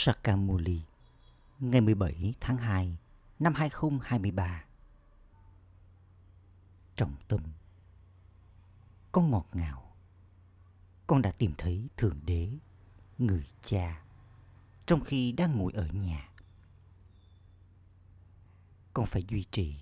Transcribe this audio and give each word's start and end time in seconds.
Sakamuli 0.00 0.82
ngày 1.60 1.80
17 1.80 2.34
tháng 2.40 2.56
2 2.56 2.98
năm 3.38 3.54
2023. 3.54 4.64
Trọng 6.96 7.16
tâm 7.28 7.40
Con 9.12 9.30
ngọt 9.30 9.46
ngào 9.52 9.96
Con 11.06 11.22
đã 11.22 11.32
tìm 11.32 11.52
thấy 11.58 11.88
Thượng 11.96 12.20
Đế, 12.26 12.50
người 13.18 13.46
cha, 13.62 14.02
trong 14.86 15.04
khi 15.04 15.32
đang 15.32 15.58
ngồi 15.58 15.72
ở 15.72 15.86
nhà. 15.86 16.28
Con 18.92 19.06
phải 19.06 19.22
duy 19.28 19.44
trì 19.50 19.80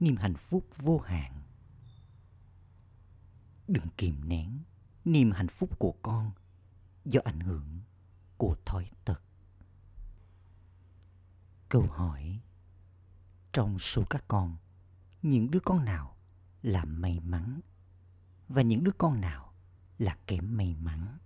niềm 0.00 0.16
hạnh 0.16 0.36
phúc 0.36 0.66
vô 0.76 0.98
hạn. 0.98 1.42
Đừng 3.68 3.86
kìm 3.96 4.28
nén 4.28 4.58
niềm 5.04 5.30
hạnh 5.30 5.48
phúc 5.48 5.70
của 5.78 5.94
con 6.02 6.30
do 7.04 7.20
ảnh 7.24 7.40
hưởng 7.40 7.80
của 8.36 8.56
thói 8.64 8.90
tật 9.04 9.25
câu 11.68 11.82
hỏi. 11.82 12.40
Trong 13.52 13.78
số 13.78 14.04
các 14.10 14.24
con, 14.28 14.56
những 15.22 15.50
đứa 15.50 15.60
con 15.60 15.84
nào 15.84 16.16
là 16.62 16.84
may 16.84 17.20
mắn? 17.20 17.60
Và 18.48 18.62
những 18.62 18.84
đứa 18.84 18.92
con 18.98 19.20
nào 19.20 19.52
là 19.98 20.16
kém 20.26 20.56
may 20.56 20.74
mắn? 20.74 21.18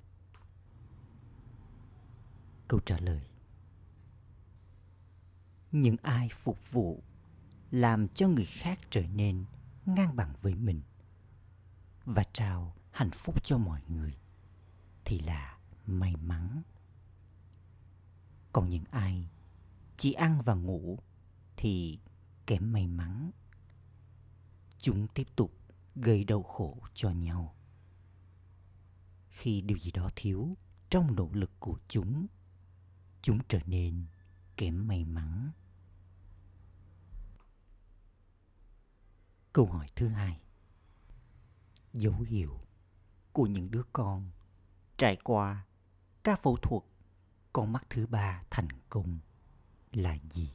Câu 2.68 2.80
trả 2.80 2.98
lời. 2.98 3.26
Những 5.72 5.96
ai 6.02 6.28
phục 6.42 6.58
vụ 6.70 7.02
làm 7.70 8.08
cho 8.08 8.28
người 8.28 8.46
khác 8.46 8.78
trở 8.90 9.06
nên 9.06 9.44
ngang 9.86 10.16
bằng 10.16 10.34
với 10.42 10.54
mình 10.54 10.82
và 12.04 12.24
trao 12.32 12.74
hạnh 12.90 13.10
phúc 13.10 13.44
cho 13.44 13.58
mọi 13.58 13.80
người 13.88 14.18
thì 15.04 15.18
là 15.18 15.58
may 15.86 16.16
mắn. 16.16 16.62
Còn 18.52 18.68
những 18.68 18.84
ai 18.90 19.30
chỉ 20.00 20.12
ăn 20.12 20.40
và 20.44 20.54
ngủ 20.54 20.98
thì 21.56 21.98
kém 22.46 22.72
may 22.72 22.86
mắn. 22.86 23.30
Chúng 24.78 25.06
tiếp 25.08 25.26
tục 25.36 25.52
gây 25.94 26.24
đau 26.24 26.42
khổ 26.42 26.78
cho 26.94 27.10
nhau. 27.10 27.54
Khi 29.28 29.60
điều 29.60 29.78
gì 29.78 29.90
đó 29.90 30.10
thiếu 30.16 30.56
trong 30.90 31.14
nỗ 31.16 31.30
lực 31.32 31.50
của 31.60 31.78
chúng 31.88 32.26
chúng 33.22 33.38
trở 33.48 33.58
nên 33.66 34.06
kém 34.56 34.88
may 34.88 35.04
mắn. 35.04 35.50
Câu 39.52 39.66
hỏi 39.66 39.86
thứ 39.96 40.08
hai. 40.08 40.40
Dấu 41.92 42.20
hiệu 42.20 42.60
của 43.32 43.46
những 43.46 43.70
đứa 43.70 43.82
con 43.92 44.30
trải 44.96 45.16
qua 45.24 45.66
các 46.24 46.42
phẫu 46.42 46.56
thuật 46.56 46.82
con 47.52 47.72
mắt 47.72 47.86
thứ 47.90 48.06
ba 48.06 48.42
thành 48.50 48.68
công 48.88 49.18
là 49.92 50.16
gì? 50.30 50.52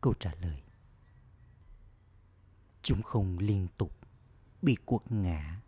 Câu 0.00 0.14
trả 0.20 0.34
lời 0.34 0.62
Chúng 2.82 3.02
không 3.02 3.38
liên 3.38 3.68
tục 3.78 3.92
bị 4.62 4.76
quật 4.84 5.12
ngã 5.12 5.60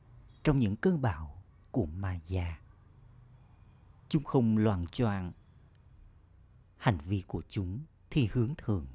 trong 0.42 0.58
những 0.58 0.76
cơn 0.76 1.02
bão 1.02 1.42
của 1.70 1.86
ma 1.86 2.20
già. 2.26 2.60
Chúng 4.08 4.24
không 4.24 4.58
loạn 4.58 4.86
choạng. 4.86 5.32
Hành 6.76 6.98
vi 6.98 7.22
của 7.26 7.42
chúng 7.48 7.80
thì 8.10 8.28
hướng 8.32 8.54
thường 8.58 8.86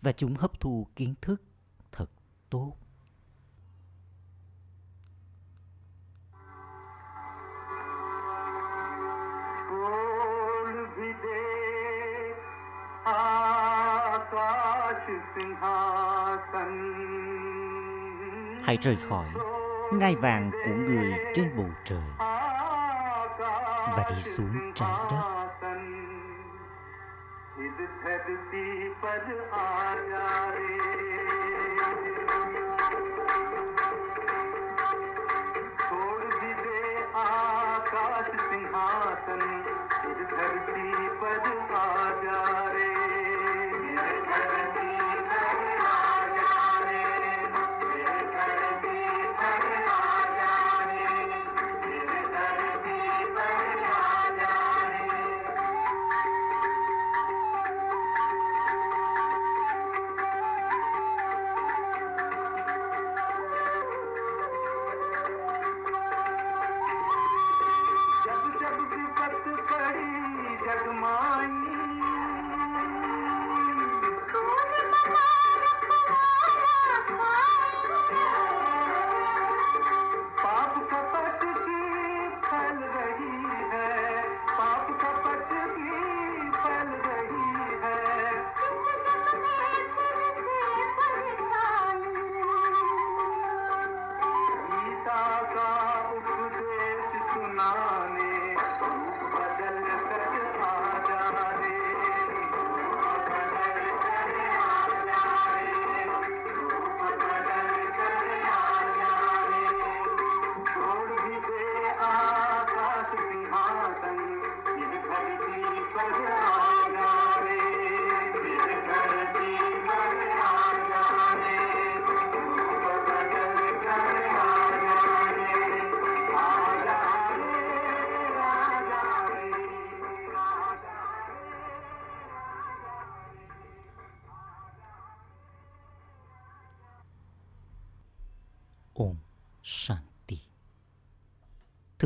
và 0.00 0.12
chúng 0.12 0.34
hấp 0.34 0.60
thu 0.60 0.86
kiến 0.96 1.14
thức 1.20 1.42
thật 1.92 2.10
tốt. 2.50 2.76
Hãy 18.64 18.78
rời 18.82 18.96
khỏi 19.08 19.26
ngai 19.92 20.14
vàng 20.14 20.50
của 20.50 20.74
người 20.74 21.12
trên 21.34 21.56
bầu 21.56 21.70
trời 21.84 22.02
và 23.96 24.10
đi 24.16 24.22
xuống 24.22 24.72
trái 24.74 24.92
đất. 25.10 25.35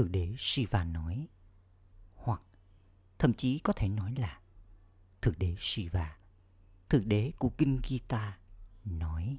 Thượng 0.00 0.12
đế 0.12 0.34
Shiva 0.38 0.84
nói, 0.84 1.28
hoặc 2.14 2.43
thậm 3.19 3.35
chí 3.35 3.58
có 3.58 3.73
thể 3.73 3.88
nói 3.88 4.14
là 4.14 4.41
Thượng 5.23 5.38
đế 5.38 5.56
Shiva, 5.58 6.19
Thượng 6.88 7.08
đế 7.08 7.32
của 7.38 7.50
Kinh 7.58 7.81
Gita 7.85 8.38
nói. 8.85 9.38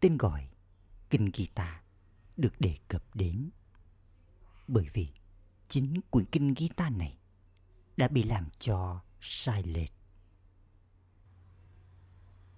Tên 0.00 0.16
gọi 0.16 0.48
Kinh 1.10 1.30
Gita 1.34 1.82
được 2.36 2.60
đề 2.60 2.78
cập 2.88 3.14
đến 3.14 3.50
bởi 4.68 4.88
vì 4.92 5.08
chính 5.68 6.00
quyển 6.10 6.26
Kinh 6.26 6.54
Gita 6.58 6.90
này 6.90 7.18
đã 7.96 8.08
bị 8.08 8.22
làm 8.22 8.48
cho 8.58 9.02
sai 9.20 9.62
lệch. 9.62 9.92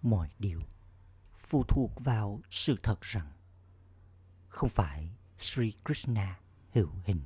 Mọi 0.03 0.31
điều 0.39 0.61
phụ 1.39 1.65
thuộc 1.69 1.91
vào 2.05 2.41
sự 2.51 2.77
thật 2.83 3.01
rằng 3.01 3.33
không 4.49 4.71
phải 4.71 5.18
Sri 5.39 5.73
Krishna 5.85 6.39
hữu 6.73 6.89
hình 7.05 7.21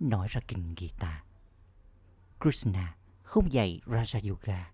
nói 0.00 0.26
ra 0.30 0.40
kinh 0.48 0.74
Gita. 0.76 1.24
Krishna 2.40 2.96
không 3.22 3.52
dạy 3.52 3.80
Raja 3.86 4.28
Yoga 4.30 4.70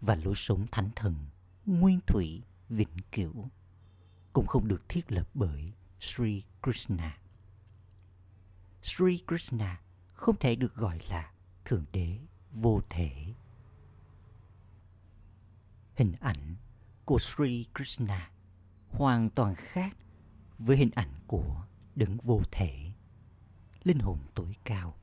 và 0.00 0.14
lối 0.14 0.34
sống 0.34 0.66
thánh 0.72 0.90
thần, 0.96 1.14
nguyên 1.66 2.00
thủy, 2.06 2.42
vĩnh 2.68 2.96
cửu 3.12 3.48
cũng 4.32 4.46
không 4.46 4.68
được 4.68 4.88
thiết 4.88 5.12
lập 5.12 5.28
bởi 5.34 5.72
Sri 6.00 6.42
Krishna. 6.62 7.18
Sri 8.82 9.22
Krishna 9.26 9.80
không 10.12 10.36
thể 10.36 10.56
được 10.56 10.74
gọi 10.74 10.98
là 11.08 11.32
Thượng 11.64 11.84
Đế 11.92 12.18
vô 12.52 12.80
thể. 12.88 13.34
Hình 15.96 16.12
ảnh 16.20 16.56
của 17.04 17.18
Sri 17.18 17.66
Krishna 17.74 18.30
hoàn 18.88 19.30
toàn 19.30 19.54
khác 19.54 19.96
với 20.58 20.76
hình 20.76 20.90
ảnh 20.94 21.12
của 21.26 21.64
đấng 21.94 22.18
vô 22.22 22.42
thể, 22.50 22.92
linh 23.84 23.98
hồn 23.98 24.18
tối 24.34 24.56
cao. 24.64 24.94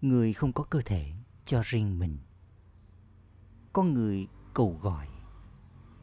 Người 0.00 0.32
không 0.32 0.52
có 0.52 0.64
cơ 0.64 0.80
thể 0.84 1.12
cho 1.44 1.62
riêng 1.64 1.98
mình. 1.98 2.18
Con 3.72 3.94
người 3.94 4.26
cầu 4.54 4.78
gọi, 4.82 5.08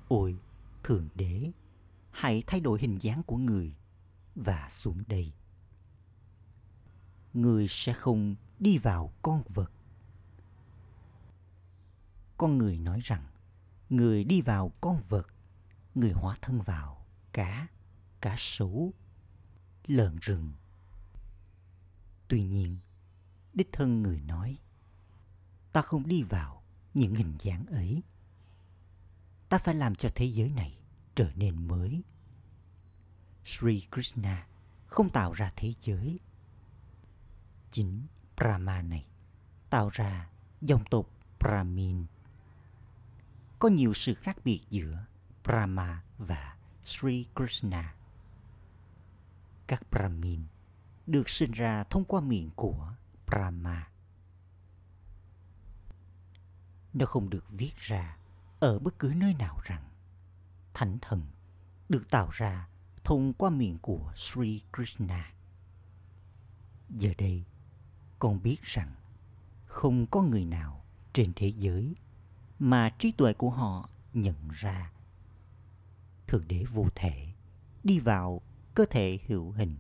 ôi 0.07 0.39
Thượng 0.83 1.09
Đế, 1.15 1.51
hãy 2.11 2.44
thay 2.47 2.59
đổi 2.59 2.79
hình 2.79 2.97
dáng 3.01 3.23
của 3.23 3.38
người 3.38 3.75
và 4.35 4.67
xuống 4.69 5.03
đây. 5.07 5.33
Người 7.33 7.67
sẽ 7.67 7.94
không 7.94 8.35
đi 8.59 8.77
vào 8.77 9.13
con 9.21 9.44
vật. 9.47 9.71
Con 12.38 12.57
người 12.57 12.77
nói 12.77 12.99
rằng, 13.03 13.27
người 13.89 14.23
đi 14.23 14.41
vào 14.41 14.71
con 14.81 15.01
vật, 15.09 15.27
người 15.95 16.11
hóa 16.11 16.38
thân 16.41 16.61
vào 16.61 17.06
cá, 17.33 17.67
cá 18.23 18.35
sấu, 18.37 18.93
lợn 19.85 20.17
rừng. 20.21 20.51
Tuy 22.27 22.43
nhiên, 22.43 22.77
đích 23.53 23.69
thân 23.71 24.03
người 24.03 24.21
nói, 24.21 24.57
ta 25.71 25.81
không 25.81 26.07
đi 26.07 26.23
vào 26.23 26.63
những 26.93 27.15
hình 27.15 27.35
dáng 27.39 27.65
ấy. 27.65 28.03
Ta 29.49 29.57
phải 29.57 29.75
làm 29.75 29.95
cho 29.95 30.09
thế 30.15 30.25
giới 30.25 30.49
này 30.49 30.79
trở 31.15 31.31
nên 31.35 31.67
mới. 31.67 32.03
Sri 33.45 33.87
Krishna 33.91 34.47
không 34.85 35.09
tạo 35.09 35.33
ra 35.33 35.53
thế 35.55 35.73
giới. 35.81 36.19
Chính 37.71 38.07
Brahma 38.37 38.81
này 38.81 39.05
tạo 39.69 39.89
ra 39.89 40.29
dòng 40.61 40.83
tộc 40.91 41.09
Brahmin. 41.39 42.05
Có 43.59 43.69
nhiều 43.69 43.93
sự 43.93 44.13
khác 44.13 44.37
biệt 44.43 44.61
giữa 44.69 45.05
Brahma 45.43 46.03
và 46.17 46.57
Sri 46.85 47.25
Krishna. 47.35 47.95
Các 49.68 49.92
Brahmin 49.92 50.44
được 51.07 51.30
sinh 51.30 51.51
ra 51.51 51.83
thông 51.83 52.06
qua 52.06 52.21
miệng 52.21 52.50
của 52.56 52.94
Brahma. 53.27 53.88
Nó 56.94 57.06
không 57.06 57.30
được 57.30 57.51
viết 57.51 57.77
ra 57.77 58.18
ở 58.60 58.80
bất 58.80 59.00
cứ 59.00 59.13
nơi 59.15 59.33
nào 59.33 59.60
rằng 59.63 59.83
thánh 60.74 60.98
thần 61.01 61.21
được 61.89 62.10
tạo 62.10 62.30
ra 62.31 62.68
thông 63.04 63.33
qua 63.33 63.50
miệng 63.50 63.77
của 63.81 64.13
Sri 64.15 64.62
Krishna. 64.74 65.33
Giờ 66.89 67.13
đây, 67.18 67.44
con 68.19 68.44
biết 68.44 68.62
rằng 68.62 68.95
không 69.66 70.07
có 70.07 70.21
người 70.21 70.45
nào 70.45 70.83
trên 71.13 71.31
thế 71.36 71.48
giới 71.48 71.95
mà 72.59 72.89
trí 73.00 73.12
tuệ 73.12 73.33
của 73.33 73.50
họ 73.50 73.89
nhận 74.13 74.50
ra 74.51 74.92
thượng 76.27 76.48
đế 76.48 76.66
vô 76.74 76.88
thể 76.95 77.33
đi 77.83 78.00
vào 78.00 78.42
cơ 78.73 78.85
thể 78.89 79.19
hữu 79.27 79.51
hình 79.51 79.77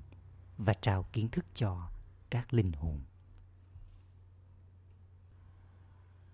và 0.57 0.73
trao 0.73 1.03
kiến 1.13 1.29
thức 1.29 1.45
cho 1.53 1.89
các 2.29 2.53
linh 2.53 2.71
hồn. 2.71 3.01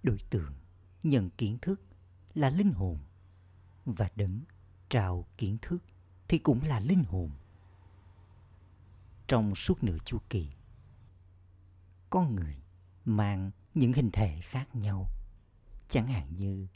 Đối 0.04 0.18
tượng 0.30 0.54
nhận 1.04 1.30
kiến 1.30 1.58
thức 1.62 1.82
là 2.34 2.50
linh 2.50 2.72
hồn 2.72 2.98
và 3.86 4.10
đấng 4.16 4.42
trao 4.90 5.26
kiến 5.38 5.58
thức 5.62 5.84
thì 6.28 6.38
cũng 6.38 6.64
là 6.64 6.80
linh 6.80 7.04
hồn. 7.04 7.32
Trong 9.28 9.56
suốt 9.56 9.84
nửa 9.84 9.98
chu 10.06 10.18
kỳ, 10.30 10.50
con 12.10 12.36
người 12.36 12.62
mang 13.06 13.52
những 13.74 13.94
hình 13.94 14.10
thể 14.12 14.42
khác 14.42 14.76
nhau, 14.76 15.06
chẳng 15.90 16.08
hạn 16.08 16.34
như 16.34 16.68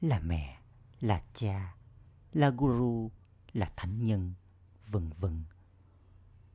là 0.00 0.20
mẹ, 0.20 0.60
là 1.00 1.22
cha, 1.34 1.76
là 2.32 2.50
guru, 2.50 3.10
là 3.52 3.72
thánh 3.76 4.04
nhân 4.04 4.34
vân 4.92 5.10
vân 5.18 5.44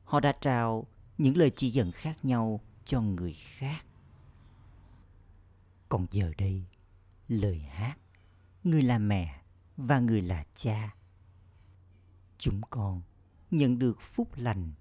họ 0.08 0.20
đã 0.20 0.32
trao 0.40 0.86
những 1.18 1.36
lời 1.36 1.50
chỉ 1.56 1.70
dẫn 1.70 1.92
khác 1.92 2.24
nhau 2.24 2.60
cho 2.84 3.00
người 3.00 3.32
khác. 3.32 3.86
Còn 5.88 6.06
giờ 6.10 6.32
đây, 6.38 6.64
lời 7.28 7.58
hát, 7.58 7.96
người 8.64 8.82
là 8.82 8.98
mẹ 8.98 9.42
và 9.76 10.00
người 10.00 10.22
là 10.22 10.44
cha. 10.54 10.94
Chúng 12.38 12.60
con 12.70 13.02
nhận 13.50 13.78
được 13.78 14.00
phúc 14.00 14.28
lành 14.36 14.72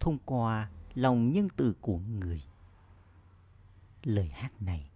thông 0.00 0.18
qua 0.24 0.70
lòng 0.94 1.32
nhân 1.32 1.48
từ 1.56 1.74
của 1.80 1.98
người. 1.98 2.42
Lời 4.02 4.28
hát 4.28 4.62
này 4.62 4.90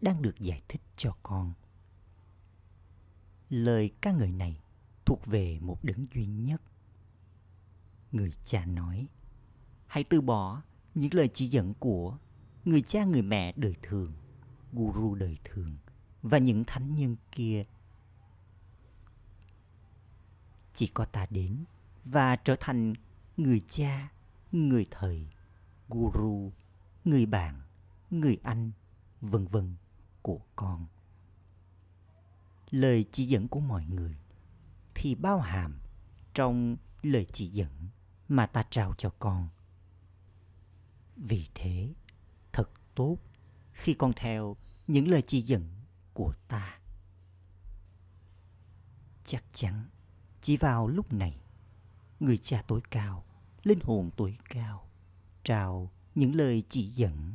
đang 0.00 0.22
được 0.22 0.38
giải 0.38 0.62
thích 0.68 0.82
cho 0.96 1.16
con. 1.22 1.52
Lời 3.50 3.90
ca 4.00 4.12
ngợi 4.12 4.32
này 4.32 4.60
thuộc 5.04 5.26
về 5.26 5.58
một 5.60 5.84
đấng 5.84 6.06
duy 6.14 6.26
nhất 6.26 6.62
người 8.16 8.32
cha 8.44 8.64
nói. 8.64 9.06
Hãy 9.86 10.04
từ 10.04 10.20
bỏ 10.20 10.62
những 10.94 11.14
lời 11.14 11.28
chỉ 11.34 11.46
dẫn 11.46 11.74
của 11.74 12.18
người 12.64 12.82
cha 12.82 13.04
người 13.04 13.22
mẹ 13.22 13.52
đời 13.56 13.74
thường, 13.82 14.12
guru 14.72 15.14
đời 15.14 15.38
thường 15.44 15.76
và 16.22 16.38
những 16.38 16.64
thánh 16.64 16.94
nhân 16.94 17.16
kia. 17.32 17.64
Chỉ 20.74 20.86
có 20.86 21.04
ta 21.04 21.26
đến 21.30 21.64
và 22.04 22.36
trở 22.36 22.56
thành 22.60 22.94
người 23.36 23.60
cha, 23.68 24.12
người 24.52 24.86
thầy, 24.90 25.28
guru, 25.88 26.52
người 27.04 27.26
bạn, 27.26 27.62
người 28.10 28.38
anh, 28.42 28.70
vân 29.20 29.46
vân 29.46 29.74
của 30.22 30.40
con. 30.56 30.86
Lời 32.70 33.04
chỉ 33.12 33.26
dẫn 33.26 33.48
của 33.48 33.60
mọi 33.60 33.84
người 33.84 34.16
thì 34.94 35.14
bao 35.14 35.40
hàm 35.40 35.78
trong 36.34 36.76
lời 37.02 37.26
chỉ 37.32 37.48
dẫn 37.48 37.88
mà 38.28 38.46
ta 38.46 38.64
trao 38.70 38.94
cho 38.98 39.10
con. 39.18 39.48
Vì 41.16 41.48
thế, 41.54 41.94
thật 42.52 42.70
tốt 42.94 43.18
khi 43.72 43.94
con 43.94 44.12
theo 44.16 44.56
những 44.86 45.08
lời 45.08 45.22
chỉ 45.26 45.42
dẫn 45.42 45.68
của 46.14 46.34
ta. 46.48 46.78
Chắc 49.24 49.44
chắn 49.52 49.88
chỉ 50.42 50.56
vào 50.56 50.88
lúc 50.88 51.12
này, 51.12 51.40
người 52.20 52.38
cha 52.38 52.62
tối 52.62 52.80
cao, 52.90 53.24
linh 53.62 53.80
hồn 53.82 54.10
tối 54.16 54.38
cao, 54.48 54.88
trao 55.42 55.90
những 56.14 56.34
lời 56.34 56.62
chỉ 56.68 56.88
dẫn. 56.88 57.32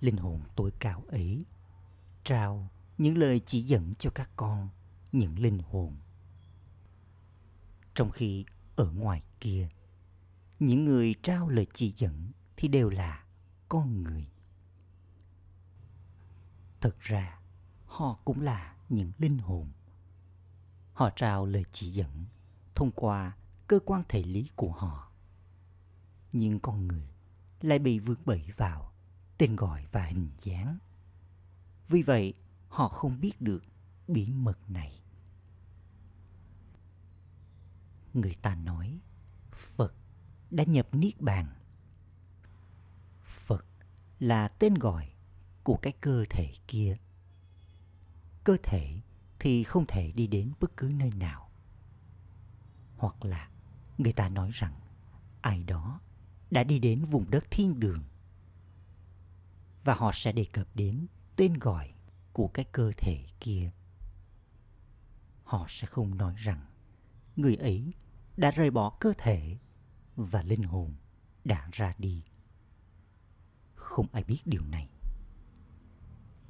Linh 0.00 0.16
hồn 0.16 0.40
tối 0.56 0.70
cao 0.78 1.02
ấy 1.08 1.44
trao 2.24 2.70
những 2.98 3.18
lời 3.18 3.40
chỉ 3.46 3.62
dẫn 3.62 3.94
cho 3.98 4.10
các 4.10 4.30
con, 4.36 4.68
những 5.12 5.38
linh 5.38 5.58
hồn 5.58 5.96
trong 7.94 8.10
khi 8.10 8.44
ở 8.76 8.90
ngoài 8.90 9.22
kia. 9.40 9.68
Những 10.58 10.84
người 10.84 11.14
trao 11.22 11.48
lời 11.48 11.66
chỉ 11.74 11.92
dẫn 11.96 12.32
thì 12.56 12.68
đều 12.68 12.90
là 12.90 13.24
con 13.68 14.02
người. 14.02 14.30
Thật 16.80 17.00
ra, 17.00 17.38
họ 17.86 18.18
cũng 18.24 18.40
là 18.40 18.76
những 18.88 19.12
linh 19.18 19.38
hồn. 19.38 19.68
Họ 20.92 21.10
trao 21.16 21.46
lời 21.46 21.64
chỉ 21.72 21.90
dẫn 21.90 22.24
thông 22.74 22.90
qua 22.90 23.36
cơ 23.66 23.78
quan 23.84 24.02
thể 24.08 24.22
lý 24.22 24.50
của 24.56 24.72
họ. 24.72 25.10
Nhưng 26.32 26.60
con 26.60 26.88
người 26.88 27.08
lại 27.60 27.78
bị 27.78 27.98
vướng 27.98 28.20
bẫy 28.24 28.50
vào 28.56 28.92
tên 29.38 29.56
gọi 29.56 29.86
và 29.92 30.04
hình 30.04 30.28
dáng. 30.42 30.78
Vì 31.88 32.02
vậy, 32.02 32.34
họ 32.68 32.88
không 32.88 33.20
biết 33.20 33.40
được 33.40 33.62
bí 34.08 34.26
mật 34.26 34.70
này. 34.70 35.03
Người 38.14 38.34
ta 38.42 38.54
nói, 38.54 39.00
phật 39.52 39.94
đã 40.50 40.64
nhập 40.64 40.88
niết 40.92 41.20
bàn. 41.20 41.54
Phật 43.22 43.66
là 44.18 44.48
tên 44.48 44.74
gọi 44.74 45.12
của 45.62 45.76
cái 45.82 45.92
cơ 46.00 46.24
thể 46.30 46.52
kia. 46.68 46.96
Cơ 48.44 48.56
thể 48.62 49.00
thì 49.38 49.64
không 49.64 49.86
thể 49.86 50.12
đi 50.12 50.26
đến 50.26 50.52
bất 50.60 50.76
cứ 50.76 50.92
nơi 50.98 51.10
nào. 51.10 51.50
Hoặc 52.96 53.24
là 53.24 53.50
người 53.98 54.12
ta 54.12 54.28
nói 54.28 54.50
rằng 54.54 54.80
ai 55.40 55.62
đó 55.62 56.00
đã 56.50 56.64
đi 56.64 56.78
đến 56.78 57.04
vùng 57.04 57.30
đất 57.30 57.44
thiên 57.50 57.80
đường. 57.80 58.04
Và 59.84 59.94
họ 59.94 60.10
sẽ 60.14 60.32
đề 60.32 60.44
cập 60.52 60.68
đến 60.74 61.06
tên 61.36 61.54
gọi 61.54 61.94
của 62.32 62.48
cái 62.48 62.64
cơ 62.72 62.92
thể 62.96 63.26
kia. 63.40 63.70
Họ 65.44 65.66
sẽ 65.68 65.86
không 65.86 66.16
nói 66.16 66.34
rằng 66.38 66.66
người 67.36 67.56
ấy 67.56 67.92
đã 68.36 68.50
rời 68.50 68.70
bỏ 68.70 68.96
cơ 69.00 69.12
thể 69.18 69.56
và 70.16 70.42
linh 70.42 70.62
hồn 70.62 70.94
đã 71.44 71.68
ra 71.72 71.94
đi 71.98 72.22
không 73.74 74.06
ai 74.12 74.24
biết 74.24 74.40
điều 74.44 74.62
này 74.64 74.88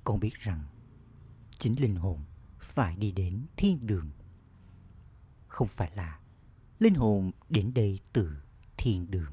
con 0.04 0.20
biết 0.20 0.34
rằng 0.34 0.64
chính 1.58 1.80
linh 1.80 1.96
hồn 1.96 2.20
phải 2.58 2.96
đi 2.96 3.12
đến 3.12 3.46
thiên 3.56 3.86
đường 3.86 4.10
không 5.48 5.68
phải 5.68 5.90
là 5.94 6.20
linh 6.78 6.94
hồn 6.94 7.30
đến 7.48 7.74
đây 7.74 8.00
từ 8.12 8.36
thiên 8.76 9.10
đường. 9.10 9.32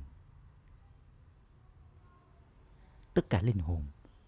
Tất 3.13 3.29
cả 3.29 3.41
linh 3.41 3.59
hồn 3.59 3.83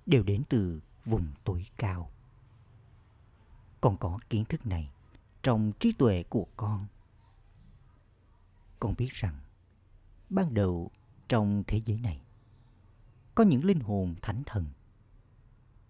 đều 0.06 0.24
đến 0.24 0.44
từ 0.50 0.82
vùng 1.06 1.28
tối 1.44 1.66
cao. 1.78 2.12
Con 3.82 3.98
có 3.98 4.20
kiến 4.30 4.46
thức 4.46 4.66
này 4.66 4.92
trong 5.44 5.72
trí 5.80 5.92
tuệ 5.92 6.24
của 6.30 6.48
con. 6.58 6.86
Con 8.84 8.96
biết 8.98 9.10
rằng, 9.14 9.40
ban 10.30 10.54
đầu 10.54 10.92
trong 11.28 11.64
thế 11.68 11.82
giới 11.86 12.00
này, 12.00 12.22
có 13.36 13.44
những 13.44 13.66
linh 13.66 13.80
hồn 13.80 14.16
thánh 14.22 14.44
thần, 14.46 14.66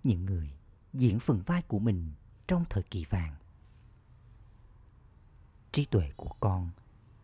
những 0.03 0.25
người 0.25 0.53
diễn 0.93 1.19
phần 1.19 1.41
vai 1.45 1.61
của 1.61 1.79
mình 1.79 2.11
trong 2.47 2.65
thời 2.69 2.83
kỳ 2.83 3.05
vàng. 3.05 3.35
Trí 5.71 5.85
tuệ 5.85 6.11
của 6.15 6.33
con 6.39 6.69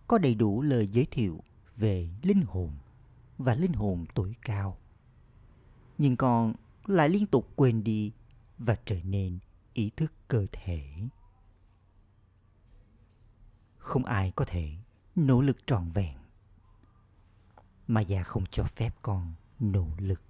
có 0.07 0.17
đầy 0.17 0.35
đủ 0.35 0.61
lời 0.61 0.87
giới 0.87 1.07
thiệu 1.11 1.43
về 1.75 2.09
linh 2.21 2.41
hồn 2.41 2.71
và 3.37 3.55
linh 3.55 3.73
hồn 3.73 4.05
tối 4.15 4.35
cao. 4.41 4.77
Nhưng 5.97 6.17
con 6.17 6.53
lại 6.85 7.09
liên 7.09 7.25
tục 7.25 7.49
quên 7.55 7.83
đi 7.83 8.11
và 8.57 8.77
trở 8.85 9.01
nên 9.03 9.39
ý 9.73 9.91
thức 9.97 10.13
cơ 10.27 10.47
thể. 10.51 10.93
Không 13.77 14.05
ai 14.05 14.31
có 14.35 14.45
thể 14.45 14.75
nỗ 15.27 15.41
lực 15.41 15.57
trọn 15.65 15.91
vẹn. 15.91 16.17
Mà 17.87 18.01
già 18.01 18.23
không 18.23 18.43
cho 18.51 18.63
phép 18.63 18.95
con 19.01 19.33
nỗ 19.59 19.87
lực. 19.97 20.21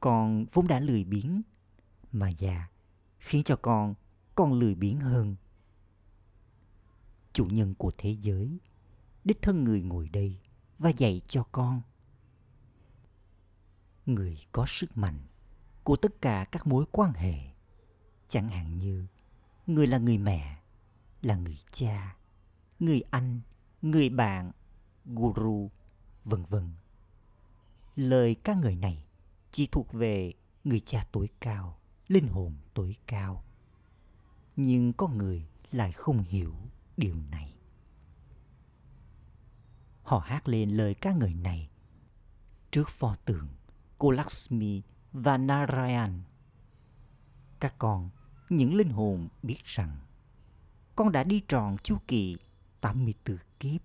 Con 0.00 0.46
vốn 0.52 0.68
đã 0.68 0.80
lười 0.80 1.04
biếng, 1.04 1.42
mà 2.12 2.28
già 2.28 2.68
khiến 3.18 3.44
cho 3.44 3.56
con 3.56 3.94
còn 4.34 4.52
lười 4.52 4.74
biếng 4.74 5.00
hơn. 5.00 5.36
Chủ 7.32 7.44
nhân 7.44 7.74
của 7.74 7.92
thế 7.98 8.10
giới, 8.10 8.58
đích 9.24 9.42
thân 9.42 9.64
người 9.64 9.82
ngồi 9.82 10.08
đây 10.08 10.40
và 10.78 10.90
dạy 10.90 11.20
cho 11.28 11.44
con. 11.52 11.82
Người 14.06 14.38
có 14.52 14.64
sức 14.68 14.96
mạnh 14.96 15.18
của 15.84 15.96
tất 15.96 16.22
cả 16.22 16.44
các 16.52 16.66
mối 16.66 16.84
quan 16.92 17.12
hệ. 17.12 17.34
Chẳng 18.28 18.48
hạn 18.48 18.78
như, 18.78 19.06
người 19.66 19.86
là 19.86 19.98
người 19.98 20.18
mẹ, 20.18 20.62
là 21.22 21.36
người 21.36 21.58
cha 21.72 22.16
người 22.80 23.02
anh 23.10 23.40
người 23.82 24.08
bạn 24.08 24.50
guru 25.06 25.70
vân 26.24 26.44
vân. 26.44 26.70
Lời 27.96 28.34
ca 28.34 28.54
ngợi 28.54 28.76
này 28.76 29.04
chỉ 29.50 29.66
thuộc 29.66 29.92
về 29.92 30.32
người 30.64 30.80
cha 30.80 31.06
tối 31.12 31.28
cao 31.40 31.80
linh 32.08 32.28
hồn 32.28 32.54
tối 32.74 32.96
cao. 33.06 33.44
Nhưng 34.56 34.92
có 34.92 35.08
người 35.08 35.46
lại 35.72 35.92
không 35.92 36.22
hiểu 36.22 36.54
điều 36.96 37.14
này. 37.30 37.54
Họ 40.02 40.18
hát 40.18 40.48
lên 40.48 40.70
lời 40.70 40.94
ca 40.94 41.12
ngợi 41.12 41.34
này 41.34 41.70
trước 42.70 42.88
pho 42.88 43.14
tượng 43.24 43.48
của 43.98 44.10
Lakshmi 44.10 44.82
và 45.12 45.38
Narayan. 45.38 46.22
Các 47.60 47.74
con, 47.78 48.10
những 48.48 48.74
linh 48.74 48.90
hồn 48.90 49.28
biết 49.42 49.64
rằng 49.64 49.96
con 50.96 51.12
đã 51.12 51.24
đi 51.24 51.42
tròn 51.48 51.76
chu 51.82 51.96
kỳ 52.06 52.36
84 52.80 53.38
kiếp. 53.60 53.80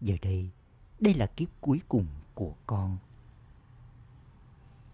Giờ 0.00 0.14
đây, 0.22 0.50
đây 1.00 1.14
là 1.14 1.26
kiếp 1.26 1.48
cuối 1.60 1.80
cùng 1.88 2.06
của 2.34 2.54
con. 2.66 2.98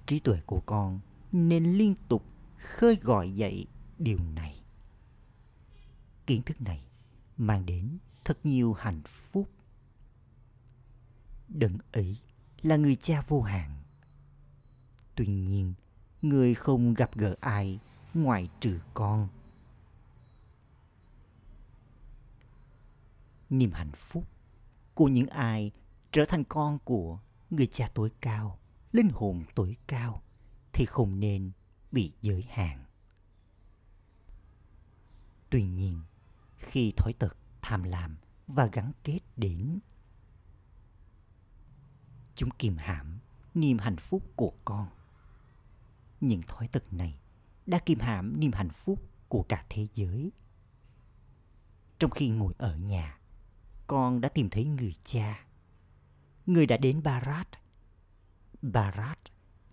Trí 0.06 0.18
tuệ 0.18 0.40
của 0.46 0.60
con 0.66 1.00
nên 1.32 1.72
liên 1.72 1.94
tục 2.08 2.25
khơi 2.58 2.99
gọi 3.02 3.30
dậy 3.30 3.66
điều 3.99 4.18
này. 4.34 4.62
Kiến 6.26 6.42
thức 6.42 6.60
này 6.60 6.84
mang 7.37 7.66
đến 7.66 7.99
thật 8.25 8.38
nhiều 8.44 8.72
hạnh 8.72 9.02
phúc. 9.04 9.49
Đấng 11.49 11.78
ấy 11.92 12.16
là 12.62 12.76
người 12.76 12.96
cha 12.96 13.22
vô 13.28 13.42
hạn. 13.42 13.82
Tuy 15.14 15.26
nhiên, 15.26 15.75
người 16.22 16.54
không 16.54 16.94
gặp 16.94 17.16
gỡ 17.16 17.34
ai 17.40 17.78
ngoài 18.14 18.49
trừ 18.60 18.80
con. 18.94 19.28
Niềm 23.50 23.73
hạnh 23.73 23.92
phúc 23.92 24.25
của 24.95 25.09
những 25.09 25.26
ai 25.26 25.73
trở 26.12 26.25
thành 26.28 26.45
con 26.45 26.78
của 26.85 27.19
người 27.50 27.66
cha 27.66 27.90
tối 27.95 28.11
cao, 28.21 28.59
linh 28.92 29.09
hồn 29.12 29.45
tối 29.54 29.76
cao 29.87 30.23
thì 30.73 30.85
không 30.85 31.21
nên 31.21 31.50
bị 31.92 32.12
giới 32.23 32.47
hạn. 32.50 32.85
Tuy 35.50 35.62
nhiên, 35.62 36.02
khi 36.59 36.92
thói 36.97 37.12
tật 37.12 37.37
tham 37.62 37.83
lam 37.83 38.16
và 38.47 38.66
gắn 38.66 38.92
kết 39.04 39.21
đến 39.37 39.78
chúng 42.35 42.50
kìm 42.50 42.76
hãm 42.76 43.19
niềm 43.54 43.78
hạnh 43.78 43.97
phúc 43.97 44.23
của 44.37 44.52
con 44.64 44.88
những 46.21 46.42
thói 46.42 46.69
tật 46.69 46.92
này 46.92 47.21
đã 47.66 47.78
kìm 47.78 47.99
hãm 47.99 48.40
niềm 48.40 48.52
hạnh 48.52 48.71
phúc 48.71 49.02
của 49.28 49.42
cả 49.42 49.64
thế 49.69 49.87
giới 49.95 50.33
trong 51.99 52.11
khi 52.11 52.28
ngồi 52.28 52.54
ở 52.59 52.76
nhà 52.76 53.20
con 53.90 54.20
đã 54.20 54.28
tìm 54.28 54.50
thấy 54.50 54.64
người 54.64 54.94
cha. 55.04 55.47
Người 56.47 56.66
đã 56.66 56.76
đến 56.76 57.02
barat. 57.02 57.49
Barat 58.62 59.18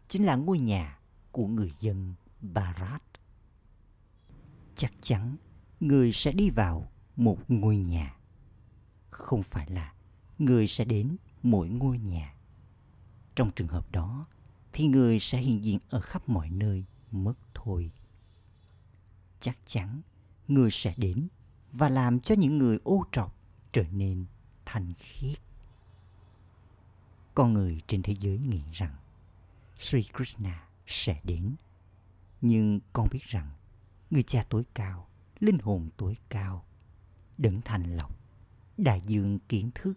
chính 0.07 0.25
là 0.25 0.35
ngôi 0.35 0.59
nhà 0.59 0.99
của 1.31 1.47
người 1.47 1.73
dân 1.79 2.15
barat. 2.41 3.03
Chắc 4.75 4.93
chắn 5.01 5.37
người 5.79 6.11
sẽ 6.11 6.31
đi 6.31 6.49
vào 6.49 6.91
một 7.15 7.37
ngôi 7.47 7.77
nhà. 7.77 8.17
Không 9.09 9.43
phải 9.43 9.69
là 9.69 9.93
người 10.37 10.67
sẽ 10.67 10.85
đến 10.85 11.17
mỗi 11.43 11.69
ngôi 11.69 11.99
nhà. 11.99 12.35
Trong 13.35 13.51
trường 13.51 13.67
hợp 13.67 13.91
đó 13.91 14.25
thì 14.73 14.87
người 14.87 15.19
sẽ 15.19 15.37
hiện 15.37 15.63
diện 15.63 15.79
ở 15.89 16.01
khắp 16.01 16.29
mọi 16.29 16.49
nơi 16.49 16.85
mất 17.11 17.35
thôi. 17.53 17.91
Chắc 19.39 19.57
chắn 19.65 20.01
người 20.47 20.71
sẽ 20.71 20.93
đến 20.97 21.27
và 21.71 21.89
làm 21.89 22.19
cho 22.19 22.35
những 22.35 22.57
người 22.57 22.79
ô 22.83 23.05
trọc 23.11 23.36
trở 23.71 23.83
nên 23.91 24.25
thanh 24.65 24.93
khiết. 24.93 25.39
Con 27.35 27.53
người 27.53 27.81
trên 27.87 28.01
thế 28.01 28.15
giới 28.19 28.37
nghĩ 28.37 28.61
rằng 28.73 28.95
Sri 29.79 30.03
Krishna 30.13 30.67
sẽ 30.85 31.21
đến, 31.23 31.55
nhưng 32.41 32.79
con 32.93 33.07
biết 33.11 33.23
rằng 33.23 33.51
người 34.11 34.23
cha 34.23 34.45
tối 34.49 34.63
cao, 34.73 35.07
linh 35.39 35.57
hồn 35.57 35.89
tối 35.97 36.17
cao, 36.29 36.65
đấng 37.37 37.61
thành 37.61 37.97
lọc 37.97 38.17
đại 38.77 39.01
dương 39.01 39.39
kiến 39.39 39.71
thức 39.75 39.93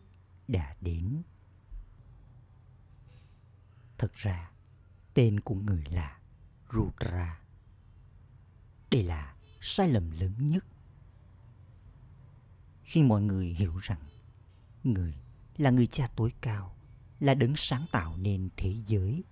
đã 0.48 0.76
đến. 0.80 1.22
Thật 3.98 4.12
ra, 4.14 4.50
tên 5.14 5.40
của 5.40 5.54
người 5.54 5.84
là 5.90 6.18
rudra. 6.72 7.40
Đây 8.90 9.02
là 9.02 9.34
sai 9.60 9.88
lầm 9.88 10.10
lớn 10.10 10.34
nhất 10.38 10.64
khi 12.90 13.02
mọi 13.02 13.22
người 13.22 13.46
hiểu 13.46 13.78
rằng 13.78 13.98
người 14.84 15.14
là 15.56 15.70
người 15.70 15.86
cha 15.86 16.08
tối 16.16 16.32
cao, 16.40 16.74
là 17.20 17.34
đấng 17.34 17.56
sáng 17.56 17.86
tạo 17.92 18.16
nên 18.16 18.48
thế 18.56 18.74
giới, 18.86 19.24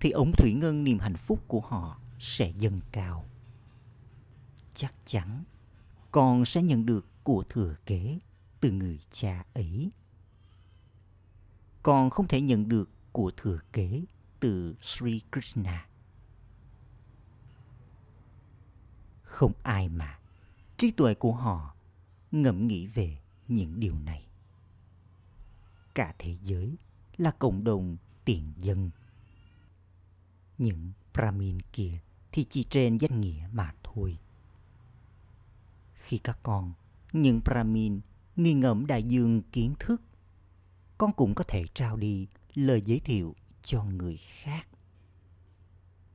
thì 0.00 0.10
ống 0.10 0.32
thủy 0.36 0.52
ngân 0.54 0.84
niềm 0.84 0.98
hạnh 0.98 1.16
phúc 1.16 1.44
của 1.48 1.60
họ 1.60 2.00
sẽ 2.18 2.52
dâng 2.58 2.78
cao. 2.92 3.24
Chắc 4.74 4.94
chắn 5.06 5.44
con 6.10 6.44
sẽ 6.44 6.62
nhận 6.62 6.86
được 6.86 7.06
của 7.22 7.44
thừa 7.48 7.74
kế 7.86 8.18
từ 8.60 8.70
người 8.70 8.98
cha 9.10 9.44
ấy. 9.54 9.90
Con 11.82 12.10
không 12.10 12.28
thể 12.28 12.40
nhận 12.40 12.68
được 12.68 12.90
của 13.12 13.30
thừa 13.36 13.58
kế 13.72 14.04
từ 14.40 14.74
Sri 14.82 15.20
Krishna. 15.32 15.88
Không 19.22 19.52
ai 19.62 19.88
mà. 19.88 20.18
Trí 20.76 20.90
tuệ 20.90 21.14
của 21.14 21.32
họ 21.32 21.74
ngẫm 22.32 22.66
nghĩ 22.66 22.86
về 22.86 23.18
những 23.48 23.80
điều 23.80 23.98
này. 23.98 24.26
Cả 25.94 26.14
thế 26.18 26.36
giới 26.42 26.76
là 27.16 27.30
cộng 27.30 27.64
đồng 27.64 27.96
tiền 28.24 28.52
dân. 28.56 28.90
Những 30.58 30.92
Brahmin 31.14 31.60
kia 31.72 31.98
thì 32.32 32.46
chỉ 32.50 32.64
trên 32.64 32.98
danh 32.98 33.20
nghĩa 33.20 33.48
mà 33.52 33.74
thôi. 33.82 34.18
Khi 35.94 36.18
các 36.18 36.38
con, 36.42 36.72
những 37.12 37.40
Brahmin 37.44 38.00
nghi 38.36 38.52
ngẫm 38.52 38.86
đại 38.86 39.02
dương 39.02 39.42
kiến 39.42 39.74
thức, 39.78 40.02
con 40.98 41.12
cũng 41.12 41.34
có 41.34 41.44
thể 41.48 41.64
trao 41.74 41.96
đi 41.96 42.26
lời 42.54 42.82
giới 42.84 43.00
thiệu 43.00 43.34
cho 43.62 43.84
người 43.84 44.16
khác. 44.16 44.68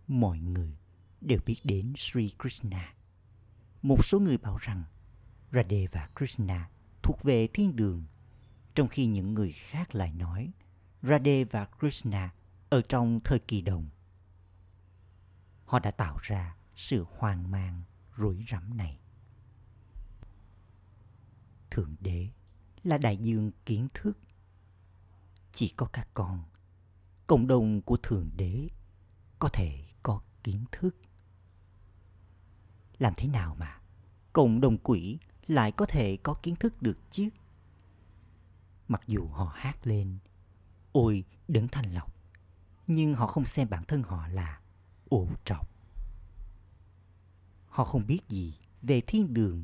Mọi 0.07 0.39
người 0.39 0.77
đều 1.21 1.39
biết 1.45 1.57
đến 1.63 1.93
Sri 1.97 2.33
Krishna. 2.39 2.93
Một 3.81 4.05
số 4.05 4.19
người 4.19 4.37
bảo 4.37 4.57
rằng 4.57 4.83
Radhe 5.55 5.87
và 5.91 6.09
Krishna 6.15 6.69
thuộc 7.03 7.23
về 7.23 7.47
thiên 7.47 7.75
đường, 7.75 8.03
trong 8.75 8.87
khi 8.87 9.05
những 9.05 9.33
người 9.33 9.51
khác 9.51 9.95
lại 9.95 10.13
nói 10.13 10.51
Radhe 11.03 11.43
và 11.43 11.67
Krishna 11.79 12.33
ở 12.69 12.81
trong 12.81 13.19
thời 13.23 13.39
kỳ 13.39 13.61
đồng. 13.61 13.89
Họ 15.65 15.79
đã 15.79 15.91
tạo 15.91 16.17
ra 16.21 16.55
sự 16.75 17.05
hoang 17.09 17.51
mang, 17.51 17.83
rối 18.15 18.45
rắm 18.51 18.77
này. 18.77 18.99
Thượng 21.71 21.95
đế 21.99 22.29
là 22.83 22.97
đại 22.97 23.17
dương 23.17 23.51
kiến 23.65 23.87
thức. 23.93 24.19
Chỉ 25.51 25.73
có 25.77 25.85
các 25.85 26.07
con, 26.13 26.43
cộng 27.27 27.47
đồng 27.47 27.81
của 27.81 27.97
Thượng 27.97 28.29
Đế 28.35 28.67
có 29.39 29.49
thể 29.53 29.85
có 30.03 30.21
kiến 30.43 30.65
thức. 30.71 30.95
Làm 32.97 33.13
thế 33.17 33.27
nào 33.27 33.55
mà 33.59 33.81
cộng 34.33 34.61
đồng 34.61 34.77
quỷ 34.77 35.19
lại 35.47 35.71
có 35.71 35.85
thể 35.85 36.17
có 36.23 36.33
kiến 36.33 36.55
thức 36.55 36.81
được 36.81 36.97
chứ? 37.11 37.29
Mặc 38.87 39.01
dù 39.07 39.27
họ 39.27 39.51
hát 39.55 39.87
lên, 39.87 40.17
ôi 40.91 41.23
đấng 41.47 41.67
thanh 41.67 41.93
lọc, 41.93 42.15
nhưng 42.87 43.15
họ 43.15 43.27
không 43.27 43.45
xem 43.45 43.69
bản 43.69 43.83
thân 43.83 44.03
họ 44.03 44.27
là 44.27 44.59
ô 45.09 45.27
trọc. 45.45 45.69
Họ 47.67 47.83
không 47.83 48.07
biết 48.07 48.19
gì 48.29 48.57
về 48.81 49.01
thiên 49.07 49.33
đường. 49.33 49.63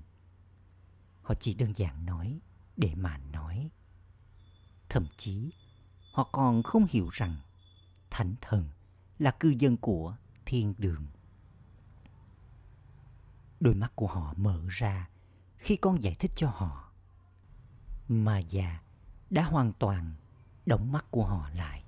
Họ 1.21 1.35
chỉ 1.39 1.53
đơn 1.53 1.73
giản 1.75 2.05
nói 2.05 2.39
để 2.77 2.95
mà 2.95 3.17
nói. 3.17 3.69
Thậm 4.89 5.05
chí, 5.17 5.51
họ 6.11 6.29
còn 6.31 6.63
không 6.63 6.85
hiểu 6.89 7.09
rằng 7.11 7.35
thánh 8.09 8.35
thần 8.41 8.69
là 9.19 9.31
cư 9.31 9.49
dân 9.59 9.77
của 9.77 10.15
thiên 10.45 10.73
đường. 10.77 11.07
Đôi 13.59 13.73
mắt 13.73 13.91
của 13.95 14.07
họ 14.07 14.33
mở 14.37 14.61
ra 14.69 15.09
khi 15.61 15.75
con 15.75 16.03
giải 16.03 16.15
thích 16.19 16.31
cho 16.35 16.49
họ. 16.49 16.91
Mà 18.07 18.39
già 18.39 18.79
đã 19.29 19.43
hoàn 19.43 19.73
toàn 19.73 20.13
đóng 20.65 20.91
mắt 20.91 21.05
của 21.11 21.25
họ 21.25 21.49
lại. 21.49 21.83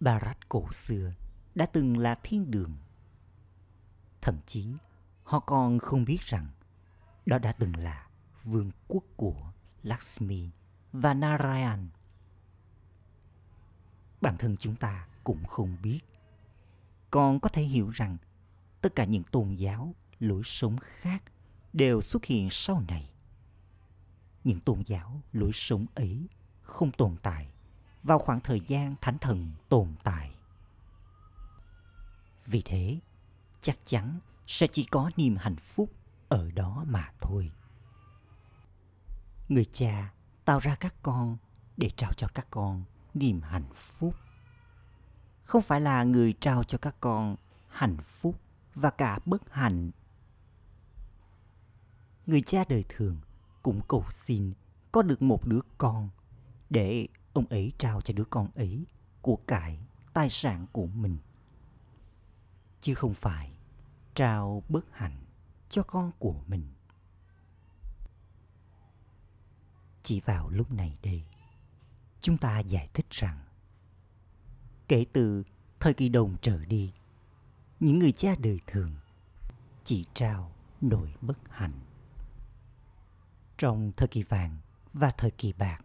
Barat 0.00 0.48
cổ 0.48 0.72
xưa 0.72 1.12
đã 1.54 1.66
từng 1.66 1.98
là 1.98 2.14
thiên 2.22 2.50
đường. 2.50 2.76
Thậm 4.20 4.38
chí, 4.46 4.74
họ 5.24 5.40
còn 5.40 5.78
không 5.78 6.04
biết 6.04 6.20
rằng 6.20 6.46
đó 7.26 7.38
đã 7.38 7.52
từng 7.52 7.76
là 7.76 8.06
vương 8.44 8.70
quốc 8.88 9.04
của 9.16 9.52
Lakshmi 9.82 10.50
và 10.92 11.14
Narayan. 11.14 11.88
Bản 14.20 14.36
thân 14.38 14.56
chúng 14.56 14.76
ta 14.76 15.08
cũng 15.24 15.44
không 15.44 15.76
biết. 15.82 16.00
Còn 17.10 17.40
có 17.40 17.48
thể 17.48 17.62
hiểu 17.62 17.90
rằng 17.90 18.16
tất 18.80 18.94
cả 18.94 19.04
những 19.04 19.24
tôn 19.24 19.54
giáo, 19.54 19.94
lối 20.20 20.42
sống 20.44 20.76
khác 20.80 21.22
đều 21.76 22.02
xuất 22.02 22.24
hiện 22.24 22.50
sau 22.50 22.82
này. 22.88 23.10
Những 24.44 24.60
tôn 24.60 24.82
giáo, 24.86 25.20
lối 25.32 25.50
sống 25.52 25.86
ấy 25.94 26.26
không 26.62 26.92
tồn 26.92 27.16
tại 27.22 27.48
vào 28.02 28.18
khoảng 28.18 28.40
thời 28.40 28.60
gian 28.60 28.94
thánh 29.00 29.18
thần 29.18 29.52
tồn 29.68 29.94
tại. 30.04 30.30
Vì 32.46 32.62
thế, 32.64 32.98
chắc 33.60 33.76
chắn 33.84 34.20
sẽ 34.46 34.66
chỉ 34.66 34.84
có 34.84 35.10
niềm 35.16 35.36
hạnh 35.36 35.56
phúc 35.56 35.90
ở 36.28 36.50
đó 36.50 36.84
mà 36.88 37.12
thôi. 37.20 37.50
Người 39.48 39.64
cha 39.64 40.12
tạo 40.44 40.58
ra 40.58 40.74
các 40.74 40.94
con 41.02 41.36
để 41.76 41.90
trao 41.90 42.12
cho 42.12 42.28
các 42.34 42.46
con 42.50 42.84
niềm 43.14 43.40
hạnh 43.40 43.68
phúc. 43.74 44.14
Không 45.44 45.62
phải 45.62 45.80
là 45.80 46.04
người 46.04 46.32
trao 46.40 46.64
cho 46.64 46.78
các 46.78 46.96
con 47.00 47.36
hạnh 47.68 47.96
phúc 48.20 48.40
và 48.74 48.90
cả 48.90 49.18
bất 49.24 49.52
hạnh. 49.52 49.90
Người 52.26 52.40
cha 52.40 52.64
đời 52.68 52.84
thường 52.88 53.20
cũng 53.62 53.80
cầu 53.88 54.04
xin 54.10 54.52
có 54.92 55.02
được 55.02 55.22
một 55.22 55.46
đứa 55.46 55.60
con 55.78 56.08
để 56.70 57.08
ông 57.32 57.46
ấy 57.46 57.72
trao 57.78 58.00
cho 58.00 58.14
đứa 58.14 58.24
con 58.24 58.50
ấy 58.54 58.84
của 59.22 59.36
cải 59.36 59.78
tài 60.12 60.30
sản 60.30 60.66
của 60.72 60.86
mình. 60.86 61.18
Chứ 62.80 62.94
không 62.94 63.14
phải 63.14 63.52
trao 64.14 64.62
bất 64.68 64.84
hạnh 64.92 65.24
cho 65.68 65.82
con 65.82 66.10
của 66.18 66.40
mình. 66.46 66.68
Chỉ 70.02 70.20
vào 70.20 70.48
lúc 70.48 70.72
này 70.72 70.98
đây, 71.02 71.24
chúng 72.20 72.38
ta 72.38 72.58
giải 72.58 72.88
thích 72.94 73.06
rằng 73.10 73.44
kể 74.88 75.04
từ 75.12 75.42
thời 75.80 75.94
kỳ 75.94 76.08
đồng 76.08 76.36
trở 76.40 76.64
đi, 76.64 76.92
những 77.80 77.98
người 77.98 78.12
cha 78.12 78.34
đời 78.38 78.60
thường 78.66 78.90
chỉ 79.84 80.06
trao 80.14 80.52
nỗi 80.80 81.14
bất 81.20 81.38
hạnh 81.50 81.85
trong 83.58 83.92
thời 83.96 84.08
kỳ 84.08 84.22
vàng 84.22 84.58
và 84.92 85.10
thời 85.10 85.30
kỳ 85.30 85.52
bạc. 85.52 85.78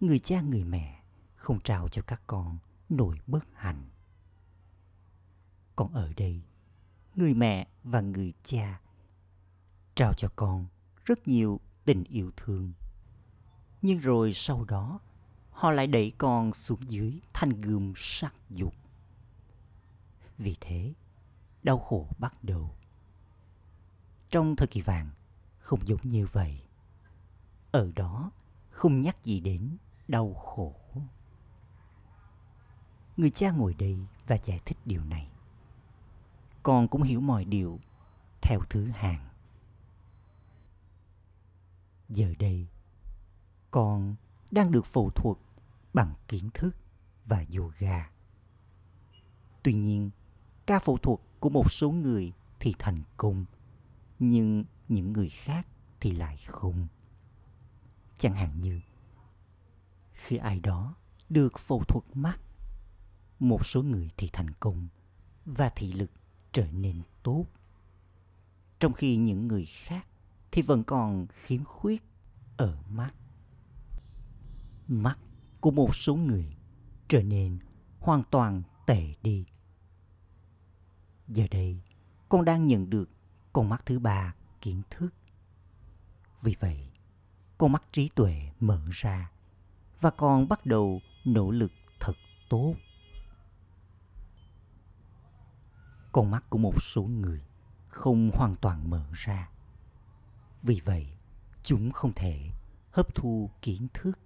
Người 0.00 0.18
cha, 0.18 0.40
người 0.40 0.64
mẹ 0.64 1.02
không 1.34 1.60
trao 1.60 1.88
cho 1.88 2.02
các 2.02 2.22
con 2.26 2.58
nỗi 2.88 3.18
bất 3.26 3.44
hạnh. 3.54 3.88
Còn 5.76 5.92
ở 5.92 6.12
đây, 6.16 6.42
người 7.14 7.34
mẹ 7.34 7.68
và 7.84 8.00
người 8.00 8.32
cha 8.44 8.80
trao 9.94 10.12
cho 10.14 10.28
con 10.36 10.66
rất 11.04 11.28
nhiều 11.28 11.60
tình 11.84 12.04
yêu 12.04 12.30
thương. 12.36 12.72
Nhưng 13.82 13.98
rồi 13.98 14.32
sau 14.32 14.64
đó, 14.64 15.00
họ 15.50 15.70
lại 15.70 15.86
đẩy 15.86 16.12
con 16.18 16.52
xuống 16.52 16.90
dưới 16.90 17.20
thanh 17.32 17.50
gươm 17.50 17.92
sắc 17.96 18.34
dục. 18.50 18.74
Vì 20.38 20.56
thế, 20.60 20.94
đau 21.62 21.78
khổ 21.78 22.08
bắt 22.18 22.44
đầu. 22.44 22.74
Trong 24.30 24.56
thời 24.56 24.66
kỳ 24.68 24.80
vàng 24.80 25.10
không 25.62 25.88
giống 25.88 26.00
như 26.02 26.26
vậy. 26.32 26.60
Ở 27.70 27.92
đó, 27.96 28.30
không 28.70 29.00
nhắc 29.00 29.24
gì 29.24 29.40
đến 29.40 29.76
đau 30.08 30.34
khổ. 30.34 30.74
Người 33.16 33.30
cha 33.30 33.50
ngồi 33.50 33.74
đây 33.74 33.98
và 34.26 34.36
giải 34.44 34.60
thích 34.64 34.78
điều 34.84 35.04
này. 35.04 35.28
Con 36.62 36.88
cũng 36.88 37.02
hiểu 37.02 37.20
mọi 37.20 37.44
điều 37.44 37.80
theo 38.42 38.60
thứ 38.70 38.86
hàng 38.86 39.28
giờ 42.08 42.34
đây, 42.38 42.66
con 43.70 44.14
đang 44.50 44.70
được 44.70 44.86
phụ 44.86 45.10
thuộc 45.10 45.38
bằng 45.94 46.14
kiến 46.28 46.50
thức 46.54 46.76
và 47.26 47.44
yoga. 47.56 48.10
Tuy 49.62 49.72
nhiên, 49.72 50.10
ca 50.66 50.78
phụ 50.78 50.96
thuộc 50.96 51.22
của 51.40 51.50
một 51.50 51.72
số 51.72 51.90
người 51.90 52.32
thì 52.60 52.74
thành 52.78 53.02
công, 53.16 53.44
nhưng 54.18 54.64
những 54.92 55.12
người 55.12 55.28
khác 55.28 55.66
thì 56.00 56.12
lại 56.12 56.38
không. 56.46 56.86
Chẳng 58.18 58.34
hạn 58.34 58.60
như, 58.60 58.80
khi 60.12 60.36
ai 60.36 60.60
đó 60.60 60.94
được 61.28 61.58
phẫu 61.58 61.84
thuật 61.84 62.04
mắt, 62.14 62.38
một 63.38 63.66
số 63.66 63.82
người 63.82 64.10
thì 64.16 64.28
thành 64.32 64.50
công 64.60 64.88
và 65.44 65.68
thị 65.76 65.92
lực 65.92 66.10
trở 66.52 66.66
nên 66.72 67.02
tốt. 67.22 67.46
Trong 68.78 68.92
khi 68.92 69.16
những 69.16 69.48
người 69.48 69.66
khác 69.66 70.06
thì 70.50 70.62
vẫn 70.62 70.84
còn 70.84 71.26
khiếm 71.26 71.64
khuyết 71.64 72.02
ở 72.56 72.82
mắt. 72.88 73.10
Mắt 74.88 75.18
của 75.60 75.70
một 75.70 75.94
số 75.94 76.14
người 76.14 76.56
trở 77.08 77.22
nên 77.22 77.58
hoàn 77.98 78.22
toàn 78.30 78.62
tệ 78.86 79.14
đi. 79.22 79.44
Giờ 81.28 81.46
đây, 81.50 81.80
con 82.28 82.44
đang 82.44 82.66
nhận 82.66 82.90
được 82.90 83.10
con 83.52 83.68
mắt 83.68 83.86
thứ 83.86 83.98
ba 83.98 84.34
kiến 84.62 84.82
thức. 84.90 85.14
Vì 86.42 86.56
vậy, 86.60 86.86
con 87.58 87.72
mắt 87.72 87.82
trí 87.92 88.08
tuệ 88.08 88.40
mở 88.60 88.80
ra 88.90 89.30
và 90.00 90.10
con 90.10 90.48
bắt 90.48 90.66
đầu 90.66 91.00
nỗ 91.24 91.50
lực 91.50 91.72
thật 92.00 92.16
tốt. 92.50 92.74
Con 96.12 96.30
mắt 96.30 96.50
của 96.50 96.58
một 96.58 96.82
số 96.82 97.02
người 97.02 97.42
không 97.88 98.30
hoàn 98.34 98.54
toàn 98.56 98.90
mở 98.90 99.04
ra. 99.12 99.50
Vì 100.62 100.80
vậy, 100.84 101.06
chúng 101.62 101.92
không 101.92 102.12
thể 102.12 102.50
hấp 102.90 103.14
thu 103.14 103.50
kiến 103.62 103.86
thức. 103.94 104.18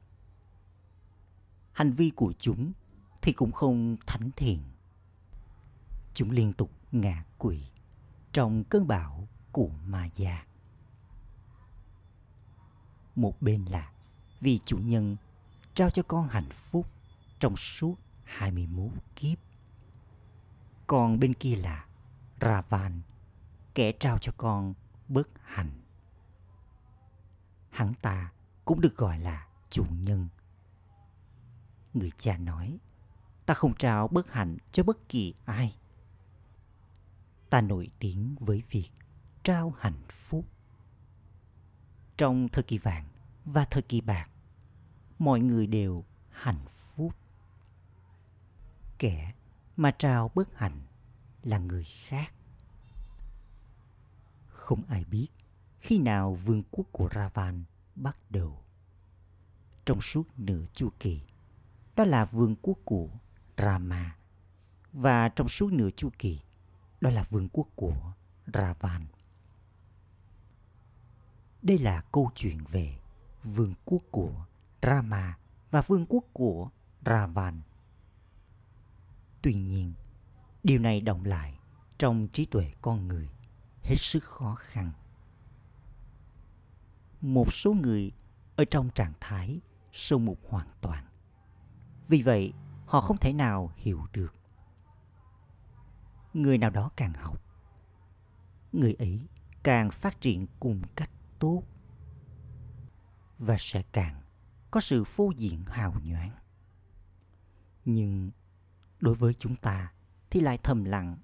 Hành 1.72 1.92
vi 1.92 2.11
của 2.11 2.33
chúng 2.38 2.72
thì 3.22 3.33
cũng 3.33 3.53
không 3.53 3.96
thánh 4.07 4.31
thiện. 4.37 4.62
Chúng 6.14 6.31
liên 6.31 6.53
tục 6.53 6.70
ngạ 6.92 7.25
quỷ 7.38 7.62
trong 8.33 8.64
cơn 8.64 8.87
bão 8.87 9.29
của 9.57 9.71
ma 9.87 10.09
một 13.14 13.42
bên 13.42 13.64
là 13.64 13.92
vì 14.40 14.61
chủ 14.64 14.79
nhân 14.79 15.16
trao 15.75 15.90
cho 15.90 16.03
con 16.03 16.29
hạnh 16.29 16.49
phúc 16.51 16.87
trong 17.38 17.57
suốt 17.57 17.95
21 18.25 18.90
kiếp. 19.16 19.38
Còn 20.87 21.21
bên 21.21 21.35
kia 21.35 21.57
là 21.57 21.87
Ravan, 22.40 23.01
kẻ 23.75 23.92
trao 23.92 24.19
cho 24.19 24.33
con 24.37 24.75
bất 25.09 25.29
hạnh. 25.42 25.71
Hắn 27.71 27.95
ta 27.95 28.33
cũng 28.64 28.81
được 28.81 28.97
gọi 28.97 29.19
là 29.19 29.49
chủ 29.71 29.85
nhân. 29.90 30.29
Người 31.95 32.11
cha 32.19 32.37
nói, 32.37 32.79
ta 33.47 33.55
không 33.55 33.75
trao 33.75 34.09
bất 34.09 34.33
hạnh 34.33 34.57
cho 34.73 34.83
bất 34.83 35.09
kỳ 35.09 35.35
ai. 35.45 35.77
Ta 37.51 37.61
nổi 37.61 37.90
tiếng 37.99 38.37
với 38.40 38.62
việc 38.71 38.90
trao 39.46 39.74
hạnh 39.78 40.02
phúc. 40.11 40.44
Trong 42.16 42.48
thời 42.48 42.64
kỳ 42.64 42.78
vàng 42.78 43.04
và 43.44 43.64
thời 43.64 43.82
kỳ 43.82 44.00
bạc, 44.00 44.28
mọi 45.18 45.40
người 45.40 45.66
đều 45.66 46.04
hạnh 46.30 46.64
phúc. 46.68 47.14
Kẻ 48.98 49.32
mà 49.76 49.90
trao 49.90 50.30
bất 50.35 50.59
hạnh 50.59 50.80
là 51.42 51.59
người 51.59 51.85
khác. 51.85 52.32
Không 54.48 54.82
ai 54.88 55.04
biết 55.04 55.28
khi 55.80 55.98
nào 55.98 56.35
vương 56.35 56.62
quốc 56.70 56.87
của 56.92 57.09
Ravan 57.14 57.64
bắt 57.94 58.16
đầu. 58.30 58.62
Trong 59.85 60.00
suốt 60.00 60.38
nửa 60.38 60.64
chu 60.72 60.90
kỳ, 60.98 61.20
đó 61.96 62.04
là 62.04 62.24
vương 62.24 62.56
quốc 62.62 62.78
của 62.85 63.09
Rama 63.56 64.16
và 64.92 65.28
trong 65.28 65.48
suốt 65.48 65.72
nửa 65.72 65.90
chu 65.96 66.11
kỳ, 66.18 66.40
đó 67.00 67.11
là 67.11 67.22
vương 67.30 67.48
quốc 67.48 67.66
của 67.74 68.12
Ravan. 68.54 69.06
Đây 71.66 71.79
là 71.79 72.00
câu 72.12 72.31
chuyện 72.35 72.59
về 72.70 72.98
vương 73.44 73.74
quốc 73.85 74.02
của 74.11 74.46
Rama 74.83 75.38
và 75.70 75.83
vương 75.83 76.07
quốc 76.09 76.24
của 76.33 76.70
Ravan. 77.07 77.61
Tuy 79.42 79.55
nhiên, 79.55 79.92
điều 80.64 80.79
này 80.79 81.00
động 81.00 81.24
lại 81.24 81.59
trong 81.98 82.29
trí 82.29 82.44
tuệ 82.46 82.72
con 82.83 83.09
người 83.09 83.29
hết 83.83 83.94
sức 83.96 84.24
khó 84.24 84.55
khăn. 84.55 84.92
Một 87.20 87.52
số 87.52 87.72
người 87.72 88.12
ở 88.57 88.64
trong 88.64 88.90
trạng 88.90 89.12
thái 89.20 89.61
sâu 89.92 90.18
mục 90.18 90.38
hoàn 90.48 90.68
toàn. 90.81 91.05
Vì 92.09 92.22
vậy, 92.22 92.52
họ 92.87 93.00
không 93.00 93.16
thể 93.16 93.33
nào 93.33 93.72
hiểu 93.76 94.07
được. 94.12 94.35
Người 96.35 96.59
nào 96.59 96.70
đó 96.70 96.90
càng 96.96 97.12
học, 97.12 97.42
người 98.72 98.94
ấy 98.94 99.20
càng 99.62 99.90
phát 99.90 100.20
triển 100.20 100.46
cùng 100.61 100.83
cách 100.96 101.11
tốt 101.38 101.62
và 103.38 103.57
sẽ 103.59 103.83
càng 103.92 104.22
có 104.70 104.81
sự 104.81 105.05
phô 105.05 105.31
diện 105.37 105.64
hào 105.66 105.94
nhoáng. 106.05 106.33
Nhưng 107.85 108.31
đối 109.01 109.14
với 109.14 109.35
chúng 109.35 109.57
ta 109.57 109.92
thì 110.31 110.40
lại 110.40 110.59
thầm 110.62 110.85
lặng. 110.85 111.16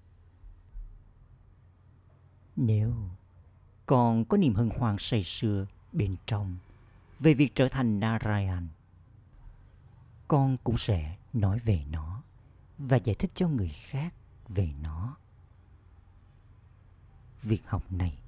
Nếu 2.57 2.95
còn 3.87 4.25
có 4.25 4.37
niềm 4.37 4.55
hân 4.55 4.71
hoan 4.79 4.97
say 4.99 5.23
sưa 5.23 5.67
bên 5.93 6.17
trong 6.27 6.59
về 7.21 7.35
việc 7.35 7.53
trở 7.55 7.69
thành 7.69 8.01
Narayan, 8.01 8.69
con 10.29 10.57
cũng 10.65 10.77
sẽ 10.79 11.17
nói 11.33 11.59
về 11.59 11.85
nó 11.91 12.23
và 12.79 12.97
giải 12.97 13.17
thích 13.19 13.31
cho 13.35 13.49
người 13.49 13.69
khác 13.69 14.15
về 14.49 14.73
nó. 14.81 15.17
Việc 17.43 17.63
học 17.67 17.93
này 17.93 18.22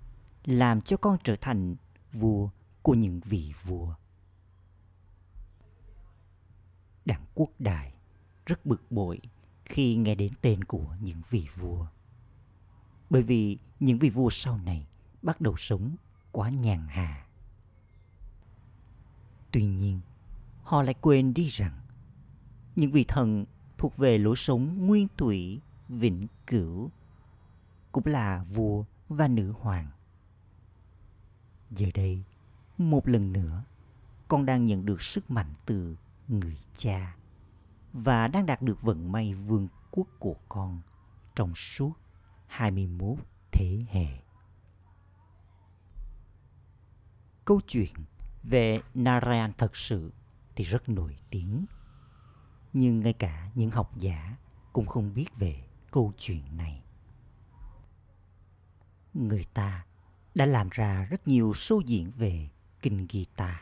làm 0.45 0.81
cho 0.81 0.97
con 0.97 1.19
trở 1.25 1.37
thành 1.41 1.77
vua 2.13 2.49
của 2.83 2.95
những 2.95 3.21
vị 3.21 3.53
vua. 3.63 3.95
Đảng 7.05 7.25
quốc 7.35 7.51
đại 7.59 7.95
rất 8.47 8.67
bực 8.67 8.83
bội 8.91 9.21
khi 9.65 9.97
nghe 9.97 10.15
đến 10.15 10.33
tên 10.41 10.65
của 10.65 10.97
những 11.01 11.23
vị 11.31 11.47
vua. 11.57 11.87
Bởi 13.11 13.23
vì 13.23 13.59
những 13.81 13.99
vị 13.99 14.11
vua 14.11 14.31
sau 14.31 14.59
này 14.59 14.87
bắt 15.23 15.41
đầu 15.41 15.57
sống 15.57 15.97
quá 16.33 16.51
nhàn 16.51 16.87
hà. 16.89 17.27
Tuy 19.51 19.65
nhiên, 19.65 20.01
họ 20.63 20.83
lại 20.83 20.95
quên 21.01 21.35
đi 21.35 21.49
rằng 21.49 21.81
những 22.77 22.91
vị 22.91 23.05
thần 23.09 23.45
thuộc 23.79 23.97
về 23.97 24.19
lối 24.19 24.37
sống 24.37 24.87
nguyên 24.87 25.09
thủy, 25.17 25.61
vĩnh 25.89 26.27
cửu, 26.47 26.91
cũng 27.93 28.07
là 28.07 28.45
vua 28.45 28.85
và 29.09 29.29
nữ 29.29 29.55
hoàng. 29.61 29.91
Giờ 31.77 31.89
đây, 31.95 32.23
một 32.79 33.09
lần 33.09 33.33
nữa, 33.33 33.65
con 34.29 34.47
đang 34.47 34.67
nhận 34.67 34.87
được 34.87 35.03
sức 35.03 35.31
mạnh 35.31 35.55
từ 35.67 35.97
người 36.29 36.59
cha 36.77 37.17
và 37.93 38.29
đang 38.29 38.47
đạt 38.47 38.63
được 38.63 38.83
vận 38.83 39.13
may 39.13 39.35
vương 39.35 39.69
quốc 39.91 40.07
của 40.19 40.37
con 40.49 40.81
trong 41.35 41.55
suốt 41.55 41.93
21 42.47 43.19
thế 43.53 43.81
hệ. 43.91 44.07
Câu 47.45 47.61
chuyện 47.69 47.93
về 48.43 48.81
Narayan 48.95 49.53
thật 49.59 49.77
sự 49.77 50.13
thì 50.57 50.65
rất 50.65 50.89
nổi 50.89 51.19
tiếng. 51.31 51.67
Nhưng 52.73 53.01
ngay 53.01 53.13
cả 53.13 53.51
những 53.55 53.71
học 53.71 53.99
giả 53.99 54.37
cũng 54.73 54.87
không 54.87 55.15
biết 55.15 55.27
về 55.37 55.65
câu 55.91 56.13
chuyện 56.19 56.57
này. 56.57 56.85
Người 59.15 59.45
ta 59.55 59.85
đã 60.35 60.47
làm 60.47 60.69
ra 60.73 61.05
rất 61.05 61.29
nhiều 61.29 61.55
số 61.55 61.83
diễn 61.87 62.11
về 62.11 62.49
kinh 62.83 63.07
guitar. 63.13 63.57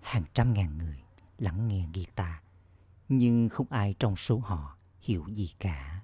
Hàng 0.00 0.24
trăm 0.34 0.54
ngàn 0.54 0.78
người 0.78 1.02
lắng 1.38 1.68
nghe 1.68 1.88
guitar, 1.94 2.34
nhưng 3.08 3.48
không 3.48 3.66
ai 3.70 3.94
trong 3.98 4.16
số 4.16 4.38
họ 4.38 4.76
hiểu 5.00 5.24
gì 5.28 5.52
cả. 5.58 6.02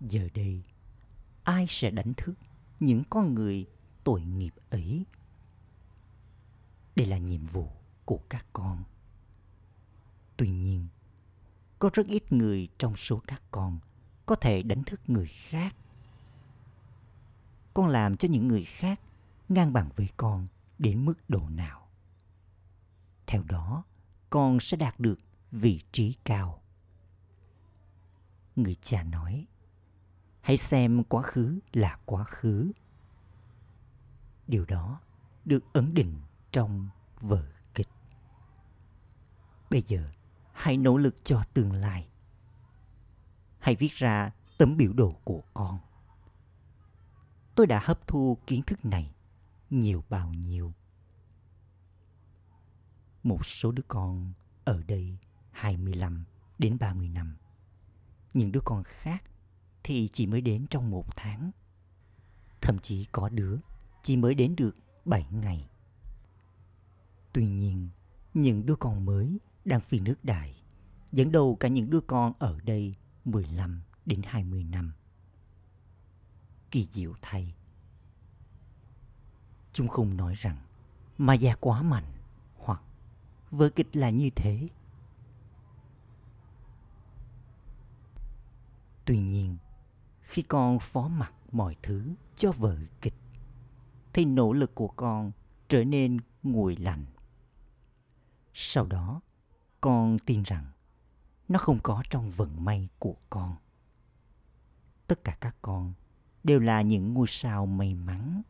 Giờ 0.00 0.28
đây, 0.34 0.62
ai 1.44 1.66
sẽ 1.68 1.90
đánh 1.90 2.14
thức 2.14 2.34
những 2.80 3.02
con 3.10 3.34
người 3.34 3.66
tội 4.04 4.22
nghiệp 4.22 4.54
ấy? 4.70 5.04
Đây 6.96 7.06
là 7.06 7.18
nhiệm 7.18 7.46
vụ 7.46 7.68
của 8.04 8.20
các 8.28 8.46
con. 8.52 8.84
Tuy 10.36 10.50
nhiên, 10.50 10.86
có 11.78 11.90
rất 11.92 12.06
ít 12.06 12.32
người 12.32 12.68
trong 12.78 12.96
số 12.96 13.22
các 13.26 13.42
con 13.50 13.78
có 14.26 14.34
thể 14.34 14.62
đánh 14.62 14.84
thức 14.84 15.00
người 15.06 15.26
khác. 15.26 15.76
Con 17.74 17.86
làm 17.86 18.16
cho 18.16 18.28
những 18.28 18.48
người 18.48 18.64
khác 18.64 19.00
ngang 19.48 19.72
bằng 19.72 19.88
với 19.96 20.08
con 20.16 20.46
đến 20.78 21.04
mức 21.04 21.14
độ 21.28 21.48
nào. 21.48 21.88
Theo 23.26 23.42
đó, 23.42 23.84
con 24.30 24.60
sẽ 24.60 24.76
đạt 24.76 25.00
được 25.00 25.18
vị 25.50 25.80
trí 25.92 26.14
cao. 26.24 26.62
Người 28.56 28.74
cha 28.74 29.02
nói, 29.02 29.46
hãy 30.40 30.56
xem 30.56 31.04
quá 31.04 31.22
khứ 31.22 31.58
là 31.72 31.98
quá 32.04 32.24
khứ. 32.24 32.72
Điều 34.46 34.64
đó 34.64 35.00
được 35.44 35.72
ấn 35.72 35.94
định 35.94 36.20
trong 36.52 36.88
vở 37.20 37.46
kịch. 37.74 37.88
Bây 39.70 39.82
giờ, 39.82 40.08
hãy 40.52 40.76
nỗ 40.76 40.96
lực 40.96 41.24
cho 41.24 41.42
tương 41.54 41.72
lai. 41.72 42.08
Hãy 43.58 43.76
viết 43.76 43.92
ra 43.92 44.30
tấm 44.58 44.76
biểu 44.76 44.92
đồ 44.92 45.10
của 45.24 45.42
con. 45.54 45.78
Tôi 47.54 47.66
đã 47.66 47.80
hấp 47.84 48.06
thu 48.06 48.38
kiến 48.46 48.62
thức 48.62 48.84
này 48.84 49.14
nhiều 49.70 50.04
bao 50.08 50.32
nhiêu. 50.32 50.72
Một 53.22 53.46
số 53.46 53.72
đứa 53.72 53.82
con 53.88 54.32
ở 54.64 54.82
đây 54.82 55.18
25 55.50 56.24
đến 56.58 56.78
30 56.80 57.08
năm. 57.08 57.36
Những 58.34 58.52
đứa 58.52 58.60
con 58.64 58.82
khác 58.84 59.22
thì 59.82 60.08
chỉ 60.12 60.26
mới 60.26 60.40
đến 60.40 60.66
trong 60.70 60.90
một 60.90 61.16
tháng. 61.16 61.50
Thậm 62.60 62.78
chí 62.78 63.04
có 63.12 63.28
đứa 63.28 63.56
chỉ 64.02 64.16
mới 64.16 64.34
đến 64.34 64.56
được 64.56 64.74
7 65.04 65.26
ngày. 65.30 65.68
Tuy 67.32 67.46
nhiên, 67.46 67.88
những 68.34 68.66
đứa 68.66 68.76
con 68.76 69.04
mới 69.04 69.40
đang 69.64 69.80
phi 69.80 70.00
nước 70.00 70.24
đại 70.24 70.62
dẫn 71.12 71.32
đầu 71.32 71.56
cả 71.60 71.68
những 71.68 71.90
đứa 71.90 72.00
con 72.00 72.32
ở 72.38 72.58
đây 72.64 72.94
15 73.24 73.82
đến 74.06 74.20
20 74.24 74.64
năm. 74.64 74.92
Kỳ 76.72 76.88
diệu 76.92 77.14
thay, 77.22 77.54
Chúng 79.72 79.88
không 79.88 80.16
nói 80.16 80.34
rằng 80.34 80.56
mà 81.18 81.34
già 81.34 81.54
quá 81.60 81.82
mạnh 81.82 82.12
hoặc 82.56 82.82
vở 83.50 83.70
kịch 83.70 83.96
là 83.96 84.10
như 84.10 84.30
thế. 84.36 84.68
Tuy 89.04 89.18
nhiên, 89.18 89.56
khi 90.20 90.42
con 90.42 90.78
phó 90.78 91.08
mặc 91.08 91.32
mọi 91.52 91.76
thứ 91.82 92.14
cho 92.36 92.52
vở 92.52 92.76
kịch, 93.00 93.14
thì 94.12 94.24
nỗ 94.24 94.52
lực 94.52 94.74
của 94.74 94.88
con 94.88 95.32
trở 95.68 95.84
nên 95.84 96.18
nguội 96.42 96.76
lạnh. 96.76 97.04
Sau 98.54 98.86
đó, 98.86 99.20
con 99.80 100.18
tin 100.26 100.42
rằng 100.42 100.66
nó 101.48 101.58
không 101.58 101.78
có 101.82 102.02
trong 102.10 102.30
vận 102.30 102.64
may 102.64 102.88
của 102.98 103.16
con. 103.30 103.56
Tất 105.06 105.24
cả 105.24 105.36
các 105.40 105.56
con 105.62 105.92
đều 106.44 106.60
là 106.60 106.82
những 106.82 107.14
ngôi 107.14 107.26
sao 107.26 107.66
may 107.66 107.94
mắn 107.94 108.42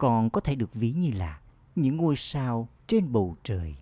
còn 0.00 0.30
có 0.30 0.40
thể 0.40 0.54
được 0.54 0.74
ví 0.74 0.92
như 0.92 1.10
là 1.10 1.40
những 1.74 1.96
ngôi 1.96 2.16
sao 2.16 2.68
trên 2.86 3.12
bầu 3.12 3.36
trời. 3.42 3.76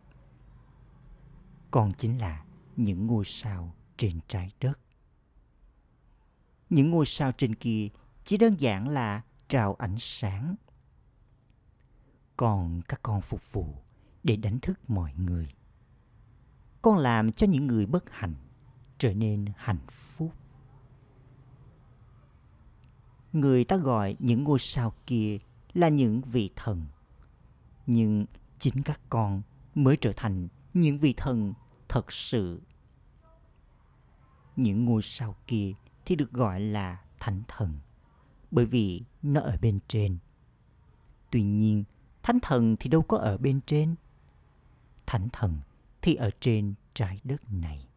Còn 1.70 1.92
chính 1.98 2.18
là 2.18 2.44
những 2.76 3.06
ngôi 3.06 3.24
sao 3.24 3.74
trên 3.96 4.20
trái 4.28 4.52
đất. 4.60 4.80
Những 6.70 6.90
ngôi 6.90 7.06
sao 7.06 7.32
trên 7.32 7.54
kia 7.54 7.88
chỉ 8.24 8.36
đơn 8.36 8.60
giản 8.60 8.88
là 8.88 9.22
trào 9.48 9.74
ánh 9.74 9.96
sáng. 9.98 10.54
Còn 12.36 12.82
các 12.88 13.00
con 13.02 13.20
phục 13.20 13.52
vụ 13.52 13.74
để 14.22 14.36
đánh 14.36 14.58
thức 14.60 14.90
mọi 14.90 15.12
người. 15.14 15.48
Con 16.82 16.98
làm 16.98 17.32
cho 17.32 17.46
những 17.46 17.66
người 17.66 17.86
bất 17.86 18.04
hạnh 18.10 18.34
trở 18.98 19.14
nên 19.14 19.46
hạnh 19.56 19.86
phúc. 19.90 20.32
Người 23.32 23.64
ta 23.64 23.76
gọi 23.76 24.16
những 24.18 24.44
ngôi 24.44 24.58
sao 24.58 24.94
kia 25.06 25.38
là 25.74 25.88
những 25.88 26.20
vị 26.20 26.50
thần. 26.56 26.86
Nhưng 27.86 28.26
chính 28.58 28.82
các 28.82 29.00
con 29.08 29.42
mới 29.74 29.96
trở 29.96 30.12
thành 30.16 30.48
những 30.74 30.98
vị 30.98 31.14
thần 31.16 31.54
thật 31.88 32.12
sự. 32.12 32.60
Những 34.56 34.84
ngôi 34.84 35.02
sao 35.02 35.36
kia 35.46 35.72
thì 36.04 36.16
được 36.16 36.32
gọi 36.32 36.60
là 36.60 37.02
thánh 37.20 37.42
thần, 37.48 37.78
bởi 38.50 38.66
vì 38.66 39.02
nó 39.22 39.40
ở 39.40 39.56
bên 39.60 39.78
trên. 39.88 40.18
Tuy 41.30 41.42
nhiên, 41.42 41.84
thánh 42.22 42.38
thần 42.42 42.76
thì 42.80 42.90
đâu 42.90 43.02
có 43.02 43.16
ở 43.18 43.38
bên 43.38 43.60
trên. 43.66 43.94
Thánh 45.06 45.28
thần 45.32 45.58
thì 46.02 46.14
ở 46.14 46.30
trên 46.40 46.74
trái 46.94 47.20
đất 47.24 47.52
này. 47.52 47.88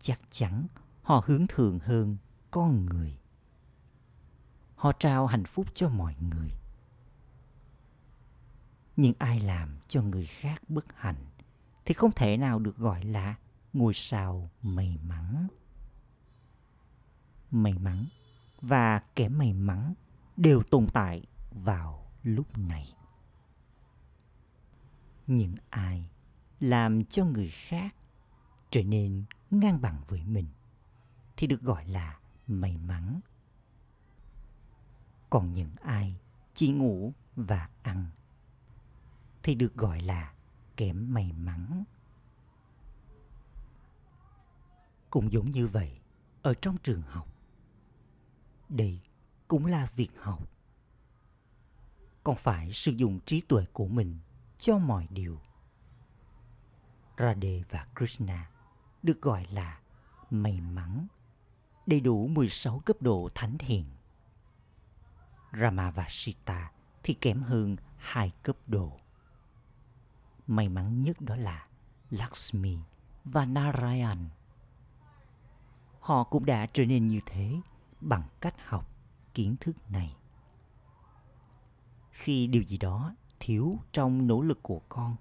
Chắc 0.00 0.20
chắn 0.30 0.66
họ 1.02 1.22
hướng 1.26 1.46
thượng 1.46 1.78
hơn 1.78 2.16
con 2.50 2.86
người. 2.86 3.18
Họ 4.82 4.92
trao 4.92 5.26
hạnh 5.26 5.44
phúc 5.44 5.66
cho 5.74 5.88
mọi 5.88 6.14
người. 6.20 6.50
Nhưng 8.96 9.12
ai 9.18 9.40
làm 9.40 9.78
cho 9.88 10.02
người 10.02 10.26
khác 10.26 10.62
bất 10.68 10.84
hạnh 10.96 11.26
thì 11.84 11.94
không 11.94 12.10
thể 12.12 12.36
nào 12.36 12.58
được 12.58 12.76
gọi 12.76 13.04
là 13.04 13.34
ngôi 13.72 13.94
sao 13.94 14.50
may 14.62 14.98
mắn. 15.02 15.48
May 17.50 17.78
mắn 17.78 18.06
và 18.60 19.02
kẻ 19.14 19.28
may 19.28 19.52
mắn 19.52 19.94
đều 20.36 20.62
tồn 20.62 20.86
tại 20.92 21.26
vào 21.50 22.10
lúc 22.22 22.58
này. 22.58 22.94
Những 25.26 25.54
ai 25.70 26.08
làm 26.60 27.04
cho 27.04 27.24
người 27.24 27.48
khác 27.48 27.94
trở 28.70 28.82
nên 28.82 29.24
ngang 29.50 29.80
bằng 29.80 30.02
với 30.08 30.24
mình 30.24 30.46
thì 31.36 31.46
được 31.46 31.60
gọi 31.60 31.86
là 31.88 32.18
may 32.46 32.78
mắn. 32.78 33.20
Còn 35.32 35.52
những 35.52 35.70
ai 35.82 36.16
chỉ 36.54 36.72
ngủ 36.72 37.12
và 37.36 37.68
ăn 37.82 38.06
thì 39.42 39.54
được 39.54 39.74
gọi 39.74 40.00
là 40.00 40.32
kém 40.76 41.14
may 41.14 41.32
mắn. 41.32 41.84
Cũng 45.10 45.32
giống 45.32 45.50
như 45.50 45.66
vậy, 45.66 45.98
ở 46.42 46.54
trong 46.54 46.76
trường 46.82 47.02
học, 47.02 47.28
đây 48.68 49.00
cũng 49.48 49.66
là 49.66 49.88
việc 49.96 50.10
học. 50.18 50.48
Còn 52.24 52.36
phải 52.36 52.72
sử 52.72 52.92
dụng 52.92 53.20
trí 53.26 53.40
tuệ 53.40 53.64
của 53.72 53.86
mình 53.86 54.18
cho 54.58 54.78
mọi 54.78 55.06
điều. 55.10 55.40
Radhe 57.18 57.62
và 57.70 57.86
Krishna 57.96 58.50
được 59.02 59.20
gọi 59.20 59.46
là 59.50 59.80
may 60.30 60.60
mắn, 60.60 61.06
đầy 61.86 62.00
đủ 62.00 62.26
16 62.26 62.78
cấp 62.78 62.96
độ 63.00 63.28
thánh 63.34 63.58
hiền. 63.58 63.84
Rama 65.52 65.90
và 65.90 66.06
Sita 66.08 66.70
thì 67.02 67.14
kém 67.14 67.42
hơn 67.42 67.76
hai 67.96 68.32
cấp 68.42 68.56
độ. 68.66 68.96
May 70.46 70.68
mắn 70.68 71.00
nhất 71.00 71.20
đó 71.20 71.36
là 71.36 71.66
Lakshmi 72.10 72.78
và 73.24 73.44
Narayan. 73.44 74.28
Họ 76.00 76.24
cũng 76.24 76.44
đã 76.44 76.66
trở 76.66 76.84
nên 76.84 77.06
như 77.06 77.20
thế 77.26 77.60
bằng 78.00 78.22
cách 78.40 78.54
học 78.66 78.88
kiến 79.34 79.56
thức 79.60 79.90
này. 79.90 80.16
Khi 82.10 82.46
điều 82.46 82.62
gì 82.62 82.78
đó 82.78 83.14
thiếu 83.40 83.78
trong 83.92 84.26
nỗ 84.26 84.42
lực 84.42 84.58
của 84.62 84.80
con, 84.88 85.16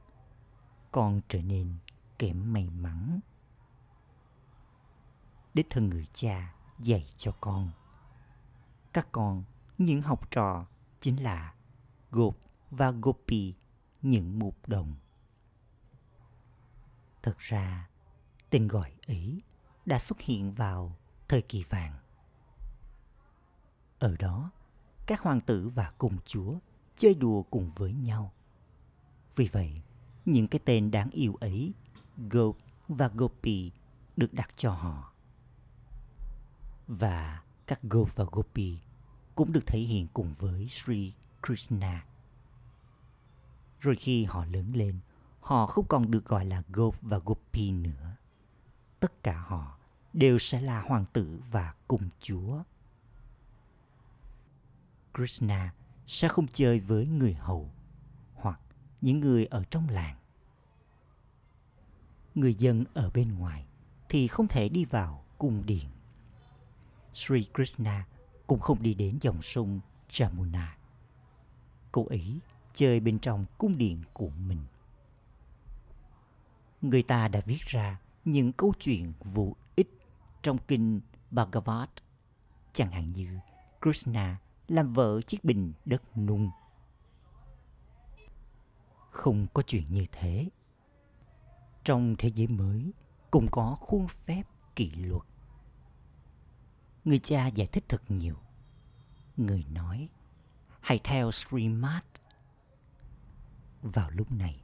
con 0.92 1.22
trở 1.28 1.42
nên 1.42 1.76
kém 2.20 2.54
may 2.54 2.70
mắn. 2.70 3.20
Đích 5.54 5.68
thân 5.70 5.90
người 5.90 6.08
cha 6.14 6.54
dạy 6.80 7.14
cho 7.18 7.32
con. 7.42 7.72
Các 8.94 9.08
con, 9.12 9.44
những 9.86 10.02
học 10.02 10.32
trò 10.32 10.66
chính 11.00 11.24
là 11.24 11.54
Gop 12.12 12.38
và 12.72 12.92
Gopi, 12.92 13.54
những 14.02 14.40
mục 14.40 14.68
đồng. 14.68 14.96
Thật 17.24 17.38
ra, 17.38 17.90
tên 18.50 18.68
gọi 18.68 18.94
ấy 19.08 19.42
đã 19.86 20.00
xuất 20.00 20.22
hiện 20.22 20.54
vào 20.54 20.96
thời 21.28 21.42
kỳ 21.42 21.64
vàng. 21.64 21.98
Ở 24.00 24.16
đó, 24.20 24.52
các 25.06 25.22
hoàng 25.22 25.42
tử 25.42 25.70
và 25.76 25.92
công 25.98 26.18
chúa 26.26 26.56
chơi 26.98 27.14
đùa 27.14 27.44
cùng 27.44 27.72
với 27.76 27.94
nhau. 27.94 28.32
Vì 29.36 29.50
vậy, 29.52 29.74
những 30.26 30.48
cái 30.48 30.60
tên 30.66 30.92
đáng 30.92 31.10
yêu 31.10 31.36
ấy, 31.36 31.74
Gop 32.18 32.58
và 32.88 33.08
Gopi, 33.08 33.72
được 34.18 34.34
đặt 34.34 34.50
cho 34.56 34.72
họ. 34.72 35.14
Và 36.88 37.44
các 37.68 37.80
Gop 37.84 38.16
và 38.16 38.26
Gopi 38.32 38.78
cũng 39.42 39.52
được 39.52 39.66
thể 39.68 39.80
hiện 39.80 40.08
cùng 40.14 40.34
với 40.40 40.68
Sri 40.68 41.14
Krishna. 41.48 42.06
Rồi 43.80 43.96
khi 43.96 44.24
họ 44.24 44.46
lớn 44.46 44.72
lên, 44.74 45.00
họ 45.40 45.66
không 45.66 45.86
còn 45.88 46.12
được 46.12 46.26
gọi 46.26 46.46
là 46.46 46.64
Gop 46.70 46.96
và 47.02 47.20
Gopi 47.26 47.72
nữa. 47.72 48.16
Tất 49.00 49.24
cả 49.24 49.40
họ 49.48 49.78
đều 50.14 50.40
sẽ 50.40 50.62
là 50.62 50.82
hoàng 50.82 51.06
tử 51.14 51.40
và 51.52 51.74
cung 51.88 52.10
chúa. 52.20 52.64
Krishna 55.14 55.74
sẽ 56.08 56.28
không 56.28 56.48
chơi 56.48 56.80
với 56.80 57.08
người 57.08 57.34
hầu 57.34 57.70
hoặc 58.36 58.60
những 59.02 59.20
người 59.20 59.46
ở 59.46 59.64
trong 59.64 59.90
làng. 59.90 60.16
Người 62.36 62.54
dân 62.54 62.86
ở 62.94 63.10
bên 63.14 63.36
ngoài 63.36 63.66
thì 64.10 64.28
không 64.28 64.48
thể 64.48 64.70
đi 64.70 64.86
vào 64.86 65.24
cung 65.38 65.66
điện. 65.66 65.90
Sri 67.14 67.46
Krishna 67.54 68.06
cũng 68.52 68.60
không 68.60 68.84
đi 68.84 68.94
đến 68.94 69.18
dòng 69.22 69.42
sông 69.42 69.80
Jamuna. 70.10 70.68
Cô 71.92 72.06
ấy 72.06 72.40
chơi 72.74 73.00
bên 73.00 73.20
trong 73.20 73.46
cung 73.58 73.78
điện 73.78 74.04
của 74.14 74.30
mình. 74.30 74.60
Người 76.82 77.04
ta 77.04 77.28
đã 77.28 77.42
viết 77.46 77.60
ra 77.66 78.00
những 78.26 78.52
câu 78.52 78.74
chuyện 78.80 79.14
vô 79.20 79.56
ích 79.76 80.00
trong 80.42 80.58
kinh 80.68 81.02
Bhagavad, 81.32 81.90
chẳng 82.74 82.92
hạn 82.92 83.12
như 83.14 83.40
Krishna 83.82 84.40
làm 84.68 84.94
vợ 84.94 85.22
chiếc 85.22 85.44
bình 85.44 85.74
đất 85.86 86.18
nung. 86.18 86.50
Không 89.10 89.48
có 89.54 89.62
chuyện 89.62 89.84
như 89.90 90.06
thế. 90.12 90.50
Trong 91.84 92.16
thế 92.18 92.30
giới 92.30 92.48
mới 92.48 92.92
cũng 93.32 93.48
có 93.52 93.78
khuôn 93.80 94.08
phép 94.08 94.44
kỷ 94.76 94.92
luật. 94.92 95.31
Người 97.06 97.20
cha 97.20 97.48
giải 97.48 97.68
thích 97.68 97.84
thật 97.88 98.02
nhiều. 98.10 98.36
Người 99.38 99.66
nói, 99.72 100.10
hãy 100.80 101.00
theo 101.04 101.32
Srimad. 101.32 102.04
Vào 103.82 104.10
lúc 104.10 104.32
này, 104.32 104.62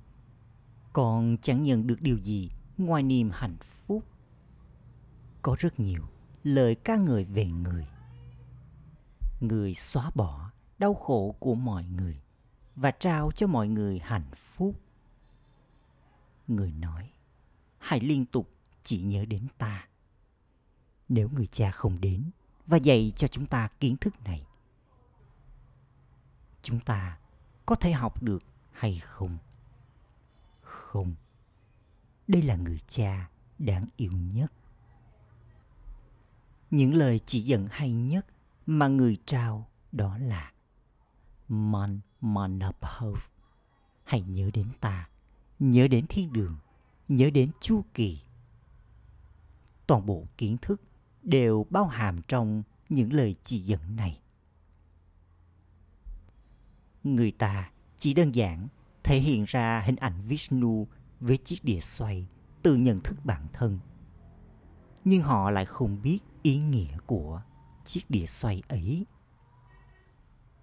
con 0.94 1.38
chẳng 1.42 1.64
nhận 1.64 1.88
được 1.88 2.02
điều 2.02 2.18
gì 2.18 2.50
ngoài 2.78 3.04
niềm 3.04 3.30
hạnh 3.34 3.58
phúc. 3.62 4.04
Có 5.42 5.56
rất 5.60 5.80
nhiều 5.80 6.08
lời 6.44 6.76
ca 6.76 6.96
ngợi 6.96 7.24
về 7.24 7.46
người 7.46 7.88
người 9.40 9.74
xóa 9.74 10.12
bỏ 10.16 10.52
đau 10.78 10.94
khổ 10.94 11.36
của 11.40 11.56
mọi 11.56 11.86
người 11.86 12.22
và 12.76 12.92
trao 12.92 13.32
cho 13.32 13.48
mọi 13.48 13.68
người 13.68 14.00
hạnh 14.00 14.32
phúc 14.56 14.82
người 16.48 16.72
nói 16.72 17.12
hãy 17.78 18.00
liên 18.00 18.26
tục 18.26 18.50
chỉ 18.84 19.02
nhớ 19.02 19.26
đến 19.26 19.48
ta 19.58 19.88
nếu 21.10 21.30
người 21.30 21.48
cha 21.48 21.72
không 21.72 22.02
đến 22.02 22.30
và 22.68 22.78
dạy 22.78 23.14
cho 23.16 23.28
chúng 23.28 23.46
ta 23.46 23.70
kiến 23.80 23.98
thức 23.98 24.24
này 24.24 24.46
chúng 26.62 26.80
ta 26.80 27.18
có 27.66 27.76
thể 27.76 27.92
học 27.92 28.24
được 28.24 28.44
hay 28.72 29.00
không 29.00 29.38
không 30.62 31.16
đây 32.28 32.42
là 32.42 32.56
người 32.56 32.80
cha 32.88 33.30
đáng 33.60 33.86
yêu 33.96 34.12
nhất 34.12 34.52
những 36.72 36.94
lời 36.94 37.20
chỉ 37.26 37.42
dẫn 37.42 37.68
hay 37.72 37.92
nhất 37.92 38.26
mà 38.66 38.88
người 38.88 39.18
trao 39.26 39.68
đó 39.92 40.18
là 40.18 40.52
Man 41.48 42.00
Manabhav. 42.22 43.18
Hãy 44.04 44.22
nhớ 44.22 44.50
đến 44.54 44.68
ta, 44.80 45.10
nhớ 45.60 45.88
đến 45.88 46.06
thiên 46.10 46.34
đường, 46.34 46.58
nhớ 47.08 47.30
đến 47.30 47.52
chu 47.62 47.84
kỳ. 47.94 48.20
Toàn 49.88 50.06
bộ 50.06 50.28
kiến 50.38 50.58
thức 50.62 50.82
đều 51.28 51.66
bao 51.70 51.86
hàm 51.86 52.22
trong 52.28 52.64
những 52.90 53.14
lời 53.14 53.36
chỉ 53.44 53.60
dẫn 53.60 53.96
này. 53.96 54.20
Người 57.04 57.32
ta 57.32 57.72
chỉ 57.98 58.14
đơn 58.14 58.36
giản 58.36 58.68
thể 59.04 59.20
hiện 59.20 59.44
ra 59.48 59.82
hình 59.86 59.96
ảnh 59.96 60.22
Vishnu 60.22 60.88
với 61.20 61.38
chiếc 61.38 61.64
đĩa 61.64 61.80
xoay 61.80 62.28
từ 62.64 62.76
nhận 62.76 63.02
thức 63.02 63.18
bản 63.24 63.48
thân. 63.54 63.80
Nhưng 65.04 65.22
họ 65.22 65.52
lại 65.52 65.66
không 65.66 66.02
biết 66.02 66.20
ý 66.42 66.58
nghĩa 66.58 66.98
của 67.06 67.42
chiếc 67.86 68.10
đĩa 68.10 68.26
xoay 68.26 68.64
ấy. 68.68 69.06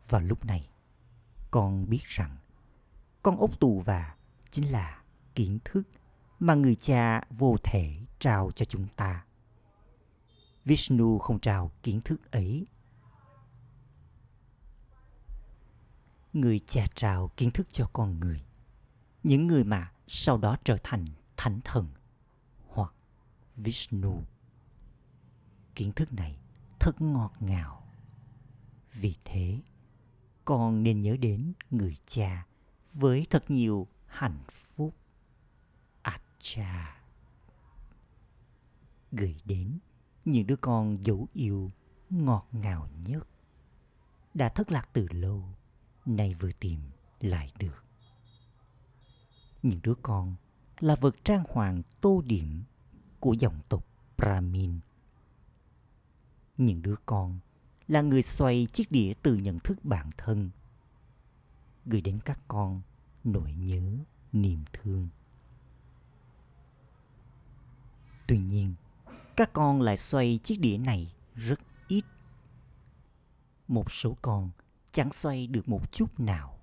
Và 0.09 0.21
lúc 0.21 0.45
này, 0.45 0.69
con 1.51 1.89
biết 1.89 2.05
rằng 2.05 2.37
con 3.23 3.37
ốc 3.37 3.61
tù 3.61 3.81
và 3.81 4.15
chính 4.51 4.73
là 4.73 5.03
kiến 5.35 5.59
thức 5.65 5.83
mà 6.39 6.55
người 6.55 6.75
cha 6.75 7.21
vô 7.31 7.57
thể 7.63 7.95
trao 8.19 8.51
cho 8.51 8.65
chúng 8.65 8.87
ta. 8.97 9.25
Vishnu 10.65 11.19
không 11.19 11.41
trao 11.41 11.73
kiến 11.83 12.01
thức 12.01 12.31
ấy. 12.31 12.67
Người 16.33 16.59
cha 16.59 16.87
trao 16.95 17.31
kiến 17.37 17.51
thức 17.51 17.67
cho 17.73 17.91
con 17.93 18.21
người. 18.21 18.45
Những 19.23 19.47
người 19.47 19.65
mà 19.65 19.93
sau 20.07 20.39
đó 20.39 20.57
trở 20.65 20.77
thành 20.83 21.07
thánh 21.37 21.61
thần 21.65 21.89
hoặc 22.69 22.95
Vishnu. 23.57 24.23
Kiến 25.75 25.93
thức 25.93 26.13
này 26.13 26.39
thật 26.81 27.01
ngọt 27.01 27.33
ngào 27.41 27.87
Vì 28.93 29.15
thế, 29.25 29.61
con 30.45 30.83
nên 30.83 31.03
nhớ 31.03 31.17
đến 31.17 31.53
người 31.71 31.97
cha 32.07 32.47
với 32.95 33.27
thật 33.31 33.51
nhiều 33.51 33.87
hạnh 34.07 34.43
phúc. 34.51 34.95
Acha. 36.03 37.03
Gửi 39.13 39.41
đến 39.45 39.79
những 40.25 40.47
đứa 40.47 40.57
con 40.57 41.07
dấu 41.07 41.29
yêu 41.33 41.71
ngọt 42.11 42.47
ngào 42.53 42.89
nhất. 43.07 43.29
Đã 44.35 44.49
thất 44.49 44.71
lạc 44.71 44.89
từ 44.93 45.07
lâu, 45.11 45.45
nay 46.07 46.35
vừa 46.35 46.53
tìm 46.61 46.81
lại 47.21 47.53
được. 47.59 47.85
Những 49.63 49.81
đứa 49.83 49.95
con 50.03 50.35
là 50.81 50.97
vật 50.97 51.25
trang 51.25 51.45
hoàng 51.49 51.83
tô 52.01 52.23
điểm 52.27 52.63
của 53.21 53.33
dòng 53.33 53.61
tộc 53.69 53.87
Brahmin. 54.17 54.81
Những 56.57 56.83
đứa 56.83 56.97
con 57.07 57.39
là 57.89 58.01
người 58.01 58.23
xoay 58.23 58.67
chiếc 58.73 58.91
đĩa 58.91 59.13
từ 59.23 59.35
nhận 59.35 59.59
thức 59.59 59.85
bản 59.85 60.11
thân 60.17 60.51
gửi 61.87 62.01
đến 62.01 62.21
các 62.25 62.41
con 62.49 62.81
nỗi 63.25 63.53
nhớ 63.53 63.99
niềm 64.33 64.65
thương 64.73 65.09
tuy 68.27 68.39
nhiên 68.39 68.75
các 69.37 69.53
con 69.53 69.81
lại 69.81 69.97
xoay 69.97 70.39
chiếc 70.45 70.61
đĩa 70.61 70.79
này 70.79 71.15
rất 71.35 71.61
ít. 71.89 72.05
Một 73.69 73.91
số 73.91 74.17
con 74.23 74.51
chẳng 74.93 75.13
xoay 75.13 75.47
được 75.47 75.69
một 75.69 75.93
chút 75.93 76.21
nào. 76.21 76.59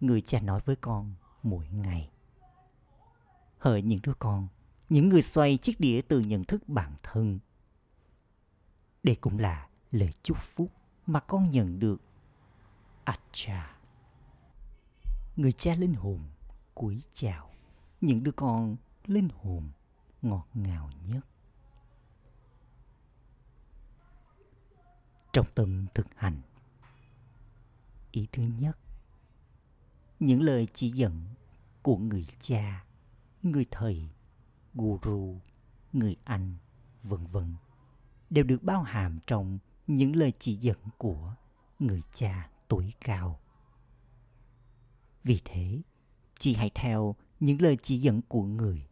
Người 0.00 0.20
cha 0.20 0.40
nói 0.40 0.60
với 0.64 0.76
con 0.76 1.14
mỗi 1.42 1.68
ngày. 1.68 2.10
Hỡi 3.58 3.82
những 3.82 4.00
đứa 4.02 4.14
con, 4.18 4.48
những 4.88 5.08
người 5.08 5.22
xoay 5.22 5.56
chiếc 5.56 5.80
đĩa 5.80 6.00
từ 6.08 6.20
nhận 6.20 6.44
thức 6.44 6.68
bản 6.68 6.94
thân. 7.02 7.38
Đây 9.02 9.16
cũng 9.16 9.38
là 9.38 9.68
lời 9.90 10.12
chúc 10.22 10.36
phúc 10.42 10.72
mà 11.06 11.20
con 11.20 11.50
nhận 11.50 11.78
được. 11.78 12.00
Acha. 13.04 13.76
Người 15.36 15.52
cha 15.52 15.74
linh 15.74 15.94
hồn 15.94 16.20
cúi 16.74 17.02
chào. 17.12 17.50
Những 18.00 18.22
đứa 18.22 18.32
con 18.32 18.76
linh 19.06 19.28
hồn 19.42 19.70
ngọt 20.24 20.46
ngào 20.54 20.90
nhất. 21.08 21.26
Trong 25.32 25.46
tâm 25.54 25.86
thực 25.94 26.06
hành, 26.16 26.40
ý 28.10 28.26
thứ 28.32 28.42
nhất, 28.58 28.78
những 30.20 30.42
lời 30.42 30.68
chỉ 30.74 30.90
dẫn 30.90 31.24
của 31.82 31.96
người 31.96 32.26
cha, 32.40 32.84
người 33.42 33.66
thầy, 33.70 34.08
guru, 34.74 35.40
người 35.92 36.16
anh, 36.24 36.54
vân 37.02 37.26
vân 37.26 37.54
đều 38.30 38.44
được 38.44 38.62
bao 38.62 38.82
hàm 38.82 39.18
trong 39.26 39.58
những 39.86 40.16
lời 40.16 40.32
chỉ 40.38 40.56
dẫn 40.56 40.78
của 40.98 41.34
người 41.78 42.02
cha 42.14 42.50
tuổi 42.68 42.92
cao. 43.00 43.40
Vì 45.24 45.40
thế, 45.44 45.82
chị 46.38 46.54
hãy 46.54 46.70
theo 46.74 47.14
những 47.40 47.62
lời 47.62 47.78
chỉ 47.82 47.98
dẫn 47.98 48.20
của 48.28 48.42
người. 48.42 48.86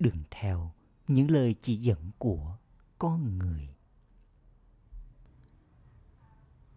Đừng 0.00 0.22
theo 0.30 0.72
những 1.08 1.30
lời 1.30 1.54
chỉ 1.62 1.76
dẫn 1.76 2.10
của 2.18 2.56
con 2.98 3.38
người. 3.38 3.68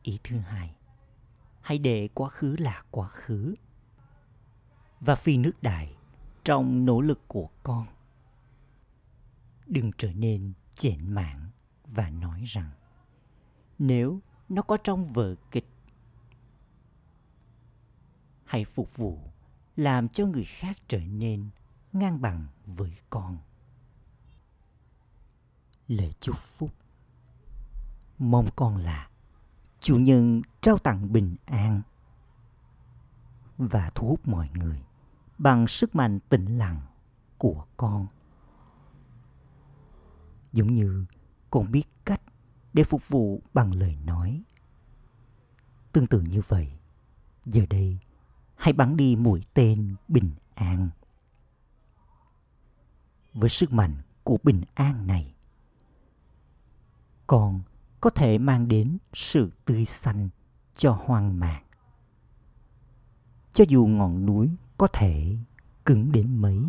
Ý 0.01 0.19
thứ 0.23 0.38
hai, 0.38 0.75
hãy 1.62 1.77
để 1.77 2.09
quá 2.13 2.29
khứ 2.29 2.55
là 2.59 2.83
quá 2.91 3.07
khứ 3.07 3.55
và 4.99 5.15
phi 5.15 5.38
nước 5.38 5.63
đại 5.63 5.95
trong 6.43 6.86
nỗ 6.86 7.01
lực 7.01 7.27
của 7.27 7.49
con. 7.63 7.88
Đừng 9.65 9.91
trở 9.97 10.13
nên 10.13 10.53
chểnh 10.75 11.15
mảng 11.15 11.49
và 11.88 12.09
nói 12.09 12.43
rằng 12.47 12.71
nếu 13.79 14.19
nó 14.49 14.62
có 14.62 14.77
trong 14.83 15.05
vở 15.05 15.36
kịch 15.51 15.67
hãy 18.43 18.65
phục 18.65 18.95
vụ 18.95 19.19
làm 19.75 20.09
cho 20.09 20.25
người 20.25 20.45
khác 20.45 20.77
trở 20.88 20.99
nên 20.99 21.49
ngang 21.93 22.21
bằng 22.21 22.47
với 22.65 22.91
con 23.10 23.38
lời 25.88 26.12
chúc 26.19 26.36
phúc 26.58 26.71
mong 28.19 28.49
con 28.56 28.77
là 28.77 29.10
chủ 29.79 29.97
nhân 29.97 30.41
trao 30.62 30.77
tặng 30.77 31.13
bình 31.13 31.36
an 31.45 31.82
và 33.58 33.91
thu 33.95 34.08
hút 34.08 34.27
mọi 34.27 34.49
người 34.53 34.84
bằng 35.38 35.67
sức 35.67 35.95
mạnh 35.95 36.19
tĩnh 36.29 36.58
lặng 36.58 36.82
của 37.38 37.65
con 37.77 38.08
giống 40.53 40.73
như 40.73 41.06
con 41.49 41.71
biết 41.71 41.84
cách 42.06 42.21
để 42.73 42.84
phục 42.84 43.10
vụ 43.10 43.41
bằng 43.53 43.73
lời 43.73 43.97
nói. 44.06 44.43
Tương 45.91 46.08
tự 46.08 46.21
như 46.21 46.41
vậy, 46.47 46.71
giờ 47.45 47.65
đây 47.69 47.97
hãy 48.56 48.73
bắn 48.73 48.97
đi 48.97 49.15
mũi 49.15 49.43
tên 49.53 49.95
bình 50.08 50.32
an. 50.56 50.89
Với 53.33 53.49
sức 53.49 53.73
mạnh 53.73 54.01
của 54.23 54.37
bình 54.43 54.61
an 54.73 55.07
này, 55.07 55.35
con 57.27 57.61
có 58.01 58.09
thể 58.09 58.37
mang 58.37 58.67
đến 58.67 58.97
sự 59.13 59.51
tươi 59.65 59.85
xanh 59.85 60.29
cho 60.75 60.99
hoang 61.05 61.39
mạc. 61.39 61.61
Cho 63.53 63.65
dù 63.67 63.85
ngọn 63.85 64.25
núi 64.25 64.55
có 64.77 64.87
thể 64.87 65.37
cứng 65.85 66.11
đến 66.11 66.35
mấy, 66.35 66.63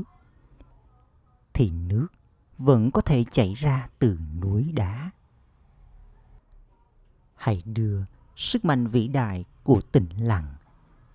thì 1.53 1.71
nước 1.71 2.07
vẫn 2.59 2.91
có 2.91 3.01
thể 3.01 3.25
chảy 3.31 3.53
ra 3.55 3.89
từ 3.99 4.19
núi 4.41 4.73
đá. 4.73 5.11
Hãy 7.35 7.63
đưa 7.65 8.05
sức 8.37 8.65
mạnh 8.65 8.87
vĩ 8.87 9.09
đại 9.09 9.45
của 9.65 9.81
tĩnh 9.93 10.09
lặng 10.19 10.55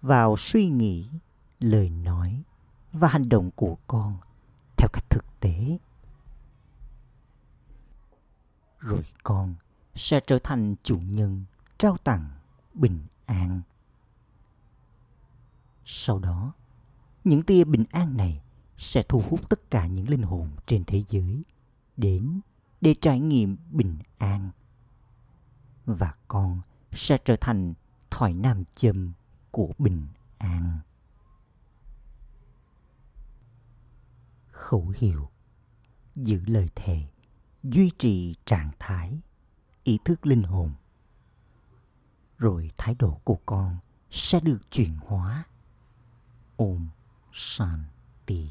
vào 0.01 0.37
suy 0.37 0.69
nghĩ 0.69 1.09
lời 1.59 1.89
nói 1.89 2.43
và 2.93 3.07
hành 3.07 3.29
động 3.29 3.51
của 3.55 3.77
con 3.87 4.17
theo 4.79 4.89
cách 4.93 5.09
thực 5.09 5.39
tế. 5.39 5.77
Rồi 8.79 9.03
con 9.23 9.55
sẽ 9.95 10.19
trở 10.27 10.39
thành 10.43 10.75
chủ 10.83 10.99
nhân, 10.99 11.45
trao 11.77 11.97
tặng 12.03 12.29
bình 12.73 12.99
an. 13.25 13.61
Sau 15.85 16.19
đó, 16.19 16.53
những 17.23 17.43
tia 17.43 17.63
bình 17.63 17.85
an 17.91 18.17
này 18.17 18.41
sẽ 18.77 19.03
thu 19.09 19.23
hút 19.29 19.49
tất 19.49 19.71
cả 19.71 19.87
những 19.87 20.09
linh 20.09 20.23
hồn 20.23 20.49
trên 20.65 20.83
thế 20.85 21.03
giới 21.09 21.43
đến 21.97 22.39
để 22.81 22.95
trải 23.01 23.19
nghiệm 23.19 23.57
bình 23.69 23.99
an. 24.17 24.51
Và 25.85 26.13
con 26.27 26.61
sẽ 26.91 27.17
trở 27.25 27.35
thành 27.41 27.73
thỏi 28.09 28.33
nam 28.33 28.63
châm 28.75 29.11
của 29.51 29.73
bình 29.77 30.07
an. 30.37 30.79
Khẩu 34.59 34.93
hiệu, 34.97 35.29
Giữ 36.15 36.41
lời 36.45 36.69
thề, 36.75 37.03
Duy 37.63 37.91
trì 37.97 38.35
trạng 38.45 38.71
thái, 38.79 39.19
Ý 39.83 39.99
thức 40.05 40.25
linh 40.25 40.43
hồn 40.43 40.73
Rồi 42.37 42.71
thái 42.77 42.95
độ 42.99 43.21
của 43.23 43.39
con 43.45 43.77
sẽ 44.09 44.39
được 44.39 44.59
chuyển 44.71 44.97
hóa. 44.97 45.43
Om 46.57 46.89
Shanti 47.33 48.47